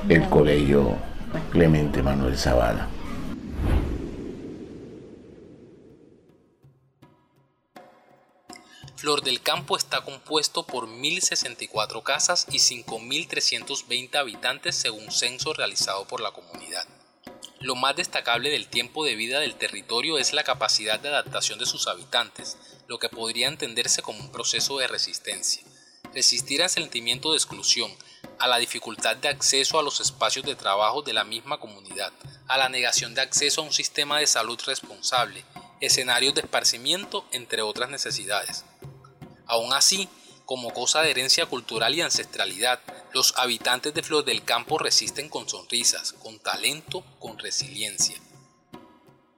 el 0.07 0.23
colegio 0.29 0.95
Clemente 1.51 2.01
Manuel 2.01 2.37
Zavala. 2.37 2.89
Flor 8.95 9.21
del 9.21 9.41
Campo 9.41 9.75
está 9.75 10.01
compuesto 10.01 10.65
por 10.65 10.87
1.064 10.87 12.03
casas 12.03 12.47
y 12.49 12.59
5.320 12.59 14.15
habitantes 14.15 14.75
según 14.75 15.11
censo 15.11 15.53
realizado 15.53 16.07
por 16.07 16.21
la 16.21 16.31
comunidad. 16.31 16.87
Lo 17.59 17.75
más 17.75 17.95
destacable 17.95 18.49
del 18.49 18.67
tiempo 18.67 19.03
de 19.03 19.15
vida 19.15 19.39
del 19.39 19.55
territorio 19.55 20.17
es 20.17 20.33
la 20.33 20.43
capacidad 20.43 20.99
de 20.99 21.09
adaptación 21.09 21.59
de 21.59 21.65
sus 21.65 21.87
habitantes, 21.87 22.57
lo 22.87 22.99
que 22.99 23.09
podría 23.09 23.47
entenderse 23.47 24.01
como 24.01 24.19
un 24.19 24.31
proceso 24.31 24.77
de 24.77 24.87
resistencia. 24.87 25.63
Resistir 26.13 26.61
al 26.61 26.69
sentimiento 26.69 27.31
de 27.31 27.37
exclusión, 27.37 27.91
a 28.43 28.47
la 28.47 28.57
dificultad 28.57 29.15
de 29.15 29.29
acceso 29.29 29.79
a 29.79 29.83
los 29.83 30.01
espacios 30.01 30.43
de 30.43 30.55
trabajo 30.55 31.01
de 31.01 31.13
la 31.13 31.23
misma 31.23 31.61
comunidad, 31.61 32.11
a 32.49 32.57
la 32.57 32.67
negación 32.67 33.15
de 33.15 33.21
acceso 33.21 33.61
a 33.61 33.63
un 33.63 33.71
sistema 33.71 34.19
de 34.19 34.27
salud 34.27 34.59
responsable, 34.65 35.45
escenarios 35.79 36.35
de 36.35 36.41
esparcimiento, 36.41 37.25
entre 37.31 37.61
otras 37.61 37.89
necesidades. 37.89 38.65
Aún 39.47 39.71
así, 39.71 40.09
como 40.43 40.73
cosa 40.73 41.01
de 41.01 41.11
herencia 41.11 41.45
cultural 41.45 41.95
y 41.95 42.01
ancestralidad, 42.01 42.81
los 43.13 43.33
habitantes 43.37 43.93
de 43.93 44.03
Flor 44.03 44.25
del 44.25 44.43
Campo 44.43 44.77
resisten 44.77 45.29
con 45.29 45.47
sonrisas, 45.47 46.11
con 46.11 46.37
talento, 46.39 47.05
con 47.19 47.39
resiliencia. 47.39 48.17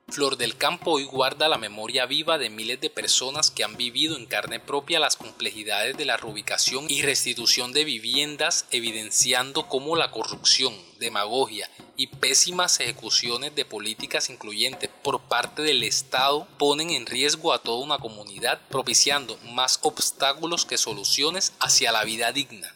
Flor 0.07 0.37
del 0.37 0.55
Campo 0.55 0.91
hoy 0.91 1.03
guarda 1.03 1.49
la 1.49 1.57
memoria 1.57 2.05
viva 2.05 2.37
de 2.37 2.51
miles 2.51 2.79
de 2.79 2.91
personas 2.91 3.49
que 3.49 3.63
han 3.63 3.75
vivido 3.75 4.15
en 4.15 4.27
carne 4.27 4.59
propia 4.59 4.99
las 4.99 5.15
complejidades 5.15 5.97
de 5.97 6.05
la 6.05 6.15
reubicación 6.15 6.85
y 6.89 7.01
restitución 7.01 7.73
de 7.73 7.85
viviendas, 7.85 8.67
evidenciando 8.69 9.67
cómo 9.67 9.95
la 9.95 10.11
corrupción, 10.11 10.75
demagogia 10.99 11.69
y 11.97 12.07
pésimas 12.07 12.79
ejecuciones 12.79 13.55
de 13.55 13.65
políticas 13.65 14.29
incluyentes 14.29 14.91
por 15.03 15.21
parte 15.21 15.63
del 15.63 15.81
Estado 15.81 16.47
ponen 16.59 16.91
en 16.91 17.07
riesgo 17.07 17.51
a 17.51 17.63
toda 17.63 17.83
una 17.83 17.97
comunidad, 17.97 18.61
propiciando 18.69 19.37
más 19.53 19.79
obstáculos 19.81 20.65
que 20.65 20.77
soluciones 20.77 21.53
hacia 21.59 21.91
la 21.91 22.03
vida 22.03 22.31
digna. 22.31 22.71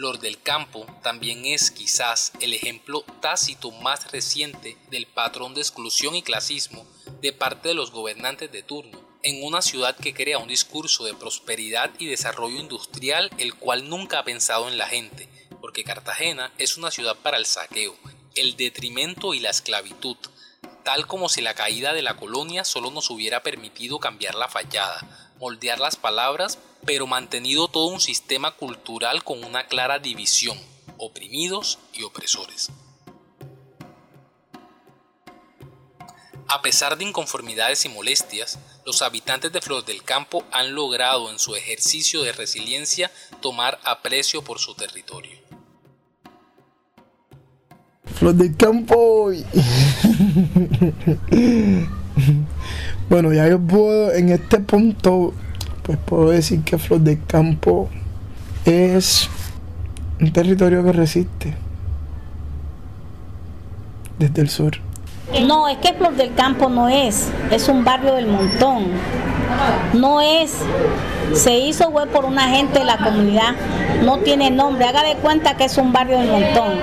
Flor 0.00 0.18
del 0.18 0.40
Campo 0.40 0.86
también 1.02 1.44
es 1.44 1.70
quizás 1.70 2.32
el 2.40 2.54
ejemplo 2.54 3.04
tácito 3.20 3.70
más 3.70 4.10
reciente 4.10 4.78
del 4.90 5.06
patrón 5.06 5.52
de 5.52 5.60
exclusión 5.60 6.14
y 6.14 6.22
clasismo 6.22 6.86
de 7.20 7.34
parte 7.34 7.68
de 7.68 7.74
los 7.74 7.90
gobernantes 7.90 8.50
de 8.50 8.62
turno, 8.62 8.98
en 9.22 9.44
una 9.44 9.60
ciudad 9.60 9.94
que 9.94 10.14
crea 10.14 10.38
un 10.38 10.48
discurso 10.48 11.04
de 11.04 11.12
prosperidad 11.12 11.90
y 11.98 12.06
desarrollo 12.06 12.58
industrial 12.58 13.30
el 13.36 13.52
cual 13.56 13.90
nunca 13.90 14.20
ha 14.20 14.24
pensado 14.24 14.68
en 14.68 14.78
la 14.78 14.86
gente, 14.86 15.28
porque 15.60 15.84
Cartagena 15.84 16.50
es 16.56 16.78
una 16.78 16.90
ciudad 16.90 17.16
para 17.16 17.36
el 17.36 17.44
saqueo, 17.44 17.94
el 18.36 18.56
detrimento 18.56 19.34
y 19.34 19.40
la 19.40 19.50
esclavitud, 19.50 20.16
tal 20.82 21.06
como 21.06 21.28
si 21.28 21.42
la 21.42 21.52
caída 21.52 21.92
de 21.92 22.00
la 22.00 22.16
colonia 22.16 22.64
solo 22.64 22.90
nos 22.90 23.10
hubiera 23.10 23.42
permitido 23.42 23.98
cambiar 23.98 24.34
la 24.34 24.48
fachada, 24.48 25.29
moldear 25.40 25.80
las 25.80 25.96
palabras, 25.96 26.58
pero 26.84 27.06
mantenido 27.06 27.68
todo 27.68 27.86
un 27.86 28.00
sistema 28.00 28.52
cultural 28.52 29.24
con 29.24 29.42
una 29.42 29.66
clara 29.66 29.98
división, 29.98 30.58
oprimidos 30.98 31.78
y 31.94 32.04
opresores. 32.04 32.70
A 36.46 36.62
pesar 36.62 36.98
de 36.98 37.04
inconformidades 37.04 37.84
y 37.84 37.88
molestias, 37.88 38.58
los 38.84 39.02
habitantes 39.02 39.52
de 39.52 39.60
Flor 39.60 39.84
del 39.84 40.02
Campo 40.02 40.44
han 40.50 40.74
logrado 40.74 41.30
en 41.30 41.38
su 41.38 41.54
ejercicio 41.54 42.22
de 42.22 42.32
resiliencia 42.32 43.10
tomar 43.40 43.78
aprecio 43.84 44.42
por 44.42 44.58
su 44.58 44.74
territorio. 44.74 45.38
Flor 48.16 48.34
del 48.34 48.56
Campo. 48.56 49.30
bueno, 53.10 53.32
ya 53.32 53.48
yo 53.48 53.58
puedo, 53.58 54.12
en 54.12 54.30
este 54.30 54.60
punto, 54.60 55.34
pues 55.82 55.98
puedo 55.98 56.30
decir 56.30 56.62
que 56.62 56.78
Flor 56.78 57.00
del 57.00 57.20
Campo 57.26 57.90
es 58.64 59.28
un 60.20 60.32
territorio 60.32 60.84
que 60.84 60.92
resiste 60.92 61.56
desde 64.16 64.42
el 64.42 64.48
sur. 64.48 64.72
No, 65.44 65.68
es 65.68 65.78
que 65.78 65.92
Flor 65.94 66.14
del 66.14 66.34
Campo 66.34 66.68
no 66.68 66.88
es, 66.88 67.28
es 67.50 67.68
un 67.68 67.84
barrio 67.84 68.14
del 68.14 68.28
montón. 68.28 68.86
No 69.92 70.20
es, 70.20 70.58
se 71.34 71.58
hizo 71.58 71.88
web 71.90 72.08
por 72.08 72.24
una 72.24 72.48
gente 72.48 72.80
de 72.80 72.84
la 72.84 72.98
comunidad, 72.98 73.54
no 74.02 74.18
tiene 74.18 74.50
nombre, 74.50 74.84
haga 74.86 75.02
de 75.02 75.16
cuenta 75.16 75.56
que 75.56 75.64
es 75.64 75.76
un 75.78 75.92
barrio 75.92 76.18
del 76.18 76.28
montón. 76.28 76.78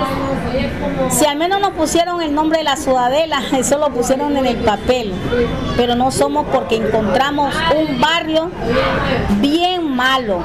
Si 1.10 1.26
al 1.26 1.38
menos 1.38 1.60
nos 1.60 1.72
pusieron 1.72 2.22
el 2.22 2.34
nombre 2.34 2.60
de 2.60 2.64
la 2.64 2.76
ciudadela, 2.76 3.42
eso 3.58 3.78
lo 3.78 3.90
pusieron 3.90 4.36
en 4.38 4.46
el 4.46 4.58
papel, 4.58 5.14
pero 5.76 5.96
no 5.96 6.12
somos 6.12 6.46
porque 6.52 6.76
encontramos 6.76 7.54
un 7.76 8.00
barrio 8.00 8.50
bien 9.40 9.96
malo, 9.96 10.42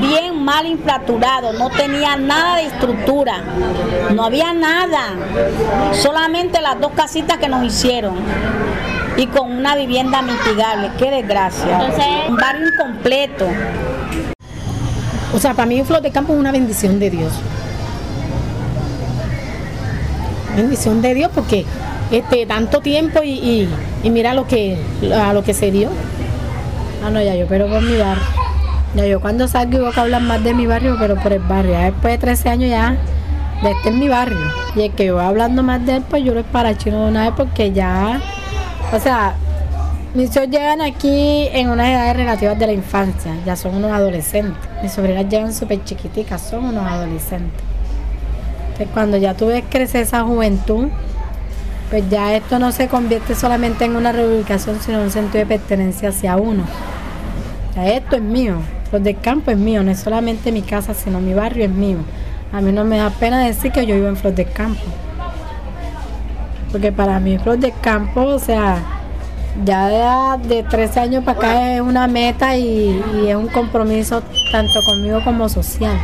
bien 0.00 0.42
mal 0.42 0.66
infraturado, 0.66 1.52
no 1.52 1.70
tenía 1.70 2.16
nada 2.16 2.56
de 2.56 2.66
estructura, 2.66 3.42
no 4.14 4.24
había 4.24 4.52
nada, 4.52 5.14
solamente 5.92 6.60
las 6.60 6.80
dos 6.80 6.92
casitas 6.92 7.38
que 7.38 7.48
nos 7.48 7.64
hicieron 7.64 8.14
y 9.16 9.26
con 9.26 9.50
una 9.52 9.76
vivienda 9.76 10.22
mitigable, 10.22 10.90
qué 10.98 11.10
desgracia. 11.10 11.78
un 12.28 12.36
barrio 12.36 12.68
incompleto. 12.68 13.46
O 15.32 15.38
sea, 15.38 15.54
para 15.54 15.66
mí 15.66 15.82
Flor 15.82 16.00
de 16.00 16.10
Campo 16.10 16.32
es 16.32 16.38
una 16.38 16.52
bendición 16.52 16.98
de 16.98 17.10
Dios. 17.10 17.32
Bendición 20.56 21.02
de 21.02 21.14
Dios 21.14 21.30
porque 21.34 21.64
este 22.10 22.46
tanto 22.46 22.80
tiempo 22.80 23.20
y, 23.24 23.68
mira 24.04 24.34
lo 24.34 24.46
que 24.46 24.78
a 25.12 25.32
lo 25.32 25.42
que 25.42 25.54
se 25.54 25.70
dio. 25.70 25.90
Ah, 27.04 27.10
no, 27.10 27.20
ya 27.20 27.34
yo, 27.34 27.46
pero 27.48 27.68
por 27.68 27.82
mi 27.82 27.96
barrio. 27.96 28.24
Ya 28.94 29.06
yo 29.06 29.20
cuando 29.20 29.48
salgo 29.48 29.78
y 29.78 29.80
voy 29.80 29.92
a 29.94 30.00
hablar 30.00 30.22
más 30.22 30.42
de 30.44 30.54
mi 30.54 30.66
barrio, 30.66 30.96
pero 30.98 31.16
por 31.16 31.32
el 31.32 31.40
barrio. 31.40 31.76
después 31.78 32.14
de 32.14 32.18
13 32.18 32.48
años 32.48 32.70
ya, 32.70 32.96
de 33.62 33.72
este 33.72 33.88
es 33.88 33.94
mi 33.94 34.08
barrio. 34.08 34.38
Y 34.76 34.82
el 34.82 34.92
que 34.92 35.06
yo 35.06 35.14
voy 35.16 35.24
hablando 35.24 35.62
más 35.62 35.84
de 35.84 35.96
él, 35.96 36.04
pues 36.08 36.22
yo 36.22 36.32
lo 36.32 36.40
es 36.40 36.46
para 36.46 36.78
chino 36.78 37.02
de 37.02 37.10
una 37.10 37.24
vez 37.24 37.32
porque 37.36 37.72
ya, 37.72 38.20
o 38.94 39.00
sea, 39.00 39.34
mis 40.14 40.34
hijos 40.34 40.48
llegan 40.48 40.80
aquí 40.80 41.48
en 41.52 41.68
unas 41.68 41.88
edades 41.88 42.16
relativas 42.16 42.58
de 42.58 42.66
la 42.66 42.72
infancia, 42.72 43.32
ya 43.44 43.56
son 43.56 43.74
unos 43.74 43.90
adolescentes. 43.90 44.62
Mis 44.82 44.92
sobrinas 44.92 45.28
llegan 45.28 45.52
súper 45.52 45.82
chiquiticas, 45.84 46.40
son 46.40 46.66
unos 46.66 46.86
adolescentes. 46.86 47.60
Entonces, 48.68 48.88
cuando 48.94 49.16
ya 49.16 49.34
tú 49.34 49.46
ves 49.46 49.64
crecer 49.68 50.02
esa 50.02 50.22
juventud, 50.22 50.88
pues 51.90 52.08
ya 52.08 52.34
esto 52.34 52.58
no 52.58 52.70
se 52.72 52.88
convierte 52.88 53.34
solamente 53.34 53.84
en 53.84 53.96
una 53.96 54.12
reubicación, 54.12 54.78
sino 54.80 54.98
en 54.98 55.04
un 55.04 55.10
sentido 55.10 55.40
de 55.40 55.46
pertenencia 55.46 56.10
hacia 56.10 56.36
uno. 56.36 56.64
Esto 57.76 58.16
es 58.16 58.22
mío, 58.22 58.58
los 58.92 59.02
del 59.02 59.18
campo 59.18 59.50
es 59.50 59.58
mío, 59.58 59.82
no 59.82 59.90
es 59.90 59.98
solamente 59.98 60.52
mi 60.52 60.62
casa, 60.62 60.94
sino 60.94 61.20
mi 61.20 61.34
barrio 61.34 61.64
es 61.64 61.70
mío. 61.70 61.98
A 62.52 62.60
mí 62.60 62.70
no 62.70 62.84
me 62.84 62.98
da 62.98 63.10
pena 63.10 63.44
decir 63.44 63.72
que 63.72 63.84
yo 63.84 63.96
vivo 63.96 64.06
en 64.06 64.16
Flor 64.16 64.34
del 64.34 64.50
Campo. 64.52 64.82
Porque 66.74 66.90
para 66.90 67.20
mí 67.20 67.38
Flor 67.38 67.56
del 67.56 67.72
Campo, 67.80 68.22
o 68.22 68.38
sea, 68.40 68.82
ya 69.64 70.36
de, 70.38 70.64
13 70.64 70.98
años 70.98 71.22
para 71.22 71.38
acá 71.38 71.74
es 71.76 71.80
una 71.80 72.08
meta 72.08 72.56
y, 72.56 73.00
es 73.28 73.36
un 73.36 73.46
compromiso 73.46 74.24
tanto 74.50 74.82
conmigo 74.84 75.22
como 75.22 75.48
social. 75.48 75.96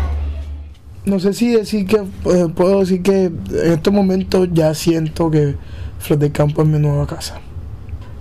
No 1.04 1.18
sé 1.18 1.33
si 1.33 1.50
decir 1.50 1.88
que 1.88 1.96
eh, 1.96 2.46
puedo 2.54 2.78
decir 2.78 3.02
que 3.02 3.24
en 3.24 3.72
estos 3.72 3.92
momentos 3.92 4.48
ya 4.52 4.72
siento 4.72 5.28
que 5.28 5.56
Flor 5.98 6.20
del 6.20 6.30
Campo 6.30 6.62
es 6.62 6.68
mi 6.68 6.78
nueva 6.78 7.04
casa. 7.04 7.40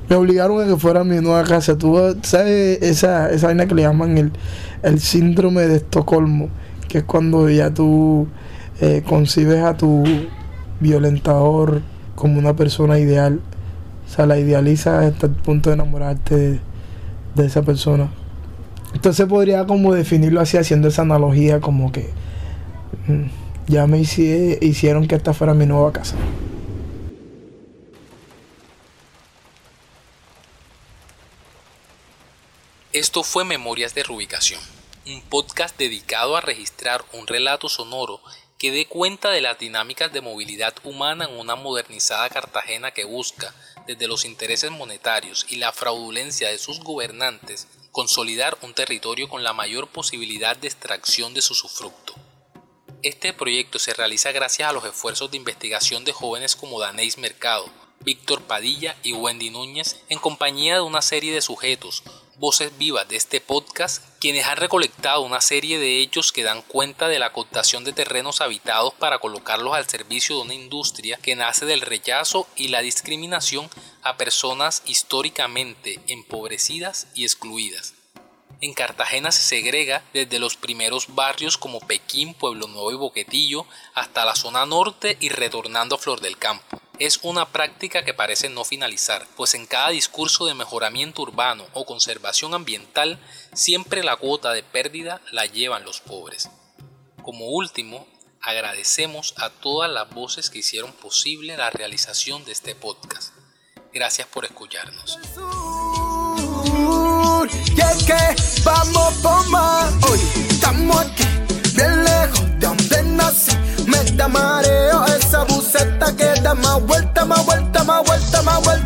Me 0.10 0.16
obligaron 0.16 0.60
a 0.60 0.66
que 0.66 0.76
fuera 0.76 1.04
mi 1.04 1.18
nueva 1.18 1.44
casa. 1.44 1.78
Tú 1.78 2.00
sabes 2.24 2.82
esa, 2.82 3.30
esa 3.30 3.46
vaina 3.46 3.68
que 3.68 3.76
le 3.76 3.84
llaman 3.84 4.18
el, 4.18 4.32
el 4.82 5.00
síndrome 5.00 5.68
de 5.68 5.76
Estocolmo, 5.76 6.50
que 6.88 6.98
es 6.98 7.04
cuando 7.04 7.48
ya 7.48 7.72
tú 7.72 8.28
eh, 8.82 9.04
concibes 9.08 9.64
a 9.64 9.78
tu 9.78 10.04
violentador 10.80 11.84
como 12.20 12.38
una 12.38 12.56
persona 12.56 13.00
ideal 13.00 13.42
o 14.10 14.12
sea, 14.12 14.26
la 14.26 14.40
idealiza 14.40 15.02
hasta 15.02 15.28
el 15.28 15.34
punto 15.34 15.70
de 15.70 15.76
enamorarte 15.76 16.60
de, 17.36 17.46
esa 17.46 17.62
persona. 17.62 18.10
Entonces 18.96 19.28
podría 19.28 19.68
como 19.68 19.94
definirlo 19.94 20.42
así, 20.42 20.58
haciendo 20.58 20.88
esa 20.88 21.04
analogía 21.04 21.62
como 21.62 21.92
que 21.92 22.10
mm, 23.08 23.26
ya 23.68 23.86
me 23.86 24.00
hicieron 24.00 25.08
que 25.08 25.14
esta 25.14 25.34
fuera 25.34 25.54
mi 25.54 25.68
nueva 25.68 25.94
casa. 25.94 26.16
Esto 32.92 33.22
fue 33.22 33.46
Memorias 33.46 33.94
de 33.94 34.02
Rubicación, 34.02 34.60
un 35.06 35.22
podcast 35.22 35.78
dedicado 35.78 36.36
a 36.36 36.42
registrar 36.42 37.04
un 37.14 37.28
relato 37.28 37.70
sonoro 37.70 38.20
que 38.60 38.72
dé 38.72 38.86
cuenta 38.88 39.32
de 39.32 39.40
las 39.40 39.58
dinámicas 39.58 40.12
de 40.12 40.20
movilidad 40.20 40.76
humana 40.84 41.24
en 41.26 41.40
una 41.40 41.56
modernizada 41.56 42.30
Cartagena 42.30 42.92
que 42.92 43.06
busca, 43.06 43.56
desde 43.88 44.10
los 44.10 44.26
intereses 44.26 44.70
monetarios 44.70 45.46
y 45.48 45.56
la 45.56 45.72
fraudulencia 45.72 46.50
de 46.50 46.60
sus 46.60 46.82
gobernantes, 46.82 47.70
consolidar 47.94 48.58
un 48.62 48.74
territorio 48.74 49.30
con 49.30 49.44
la 49.44 49.54
mayor 49.54 49.88
posibilidad 49.88 50.58
de 50.58 50.68
extracción 50.68 51.34
de 51.34 51.42
su 51.42 51.56
sufructo. 51.56 52.14
Este 53.02 53.32
proyecto 53.32 53.80
se 53.80 53.94
realiza 53.94 54.34
gracias 54.34 54.70
a 54.70 54.74
los 54.74 54.84
esfuerzos 54.84 55.32
de 55.32 55.38
investigación 55.38 56.04
de 56.04 56.12
jóvenes 56.12 56.58
como 56.58 56.82
Daneis 56.82 57.18
Mercado, 57.18 57.72
Víctor 58.02 58.42
Padilla 58.42 58.98
y 59.04 59.14
Wendy 59.14 59.52
Núñez 59.52 60.02
en 60.10 60.20
compañía 60.20 60.76
de 60.76 60.82
una 60.82 61.02
serie 61.02 61.34
de 61.34 61.42
sujetos 61.42 62.04
voces 62.40 62.78
vivas 62.78 63.08
de 63.10 63.18
este 63.18 63.42
podcast, 63.42 64.04
quienes 64.20 64.46
han 64.46 64.58
recolectado 64.58 65.22
una 65.22 65.42
serie 65.42 65.78
de 65.78 66.00
hechos 66.00 66.32
que 66.32 66.44
dan 66.44 66.62
cuenta 66.62 67.10
de 67.10 67.20
la 67.20 67.34
cooptación 67.34 67.84
de 67.84 67.92
terrenos 67.92 68.40
habitados 68.40 68.94
para 68.94 69.20
colocarlos 69.20 69.76
al 69.76 69.88
servicio 69.88 70.38
de 70.38 70.42
una 70.44 70.54
industria 70.54 71.20
que 71.22 71.36
nace 71.36 71.66
del 71.66 71.82
rechazo 71.82 72.48
y 72.56 72.70
la 72.70 72.82
discriminación 72.82 73.70
a 74.04 74.16
personas 74.16 74.84
históricamente 74.86 76.00
empobrecidas 76.08 77.08
y 77.14 77.24
excluidas. 77.24 77.94
En 78.62 78.74
Cartagena 78.74 79.32
se 79.32 79.42
segrega 79.42 80.04
desde 80.14 80.40
los 80.40 80.56
primeros 80.56 81.16
barrios 81.16 81.58
como 81.58 81.80
Pekín, 81.80 82.34
Pueblo 82.34 82.68
Nuevo 82.68 82.92
y 82.92 82.96
Boquetillo 82.96 83.66
hasta 83.94 84.26
la 84.26 84.36
zona 84.36 84.66
norte 84.66 85.18
y 85.20 85.30
retornando 85.30 85.96
a 85.96 85.98
Flor 85.98 86.20
del 86.22 86.38
Campo. 86.38 86.80
Es 87.00 87.22
una 87.24 87.54
práctica 87.54 88.04
que 88.04 88.14
parece 88.14 88.50
no 88.50 88.66
finalizar, 88.66 89.26
pues 89.38 89.54
en 89.54 89.66
cada 89.66 89.90
discurso 89.90 90.46
de 90.46 90.54
mejoramiento 90.54 91.22
urbano 91.22 91.66
o 91.72 91.86
conservación 91.86 92.54
ambiental 92.54 93.18
siempre 93.54 94.04
la 94.04 94.18
cuota 94.18 94.52
de 94.52 94.64
pérdida 94.64 95.22
la 95.32 95.46
llevan 95.46 95.86
los 95.86 96.02
pobres. 96.02 96.50
Como 97.24 97.48
último, 97.48 98.06
agradecemos 98.42 99.34
a 99.38 99.50
todas 99.50 99.90
las 99.90 100.10
voces 100.10 100.50
que 100.50 100.60
hicieron 100.60 100.92
posible 100.92 101.56
la 101.56 101.70
realización 101.70 102.44
de 102.44 102.52
este 102.52 102.76
podcast. 102.76 103.34
Gracias 103.94 104.28
por 104.28 104.44
escucharnos. 104.44 105.18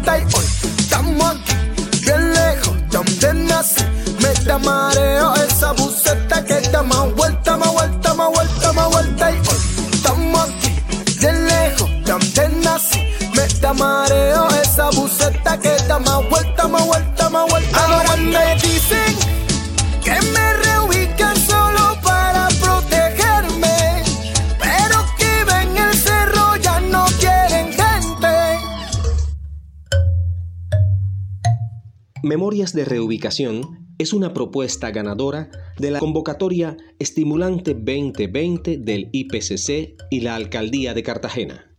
Y 0.06 0.36
hoy 0.36 0.46
estamos 0.80 1.32
aquí, 1.32 1.54
bien 2.02 2.34
lejos 2.34 2.76
de 2.76 2.98
donde 2.98 3.34
nací. 3.46 3.84
Me 4.22 4.34
da 4.44 4.58
mareo 4.60 5.34
De 32.54 32.86
Reubicación 32.86 33.88
es 33.98 34.13
una 34.13 34.32
propuesta 34.32 34.92
ganadora 34.92 35.50
de 35.80 35.89
la 35.89 35.98
convocatoria 35.98 36.78
Estimulante 37.00 37.74
2020 37.74 38.78
del 38.78 39.10
IPCC 39.12 39.96
y 40.12 40.20
la 40.20 40.36
Alcaldía 40.36 40.94
de 40.94 41.02
Cartagena. 41.02 41.72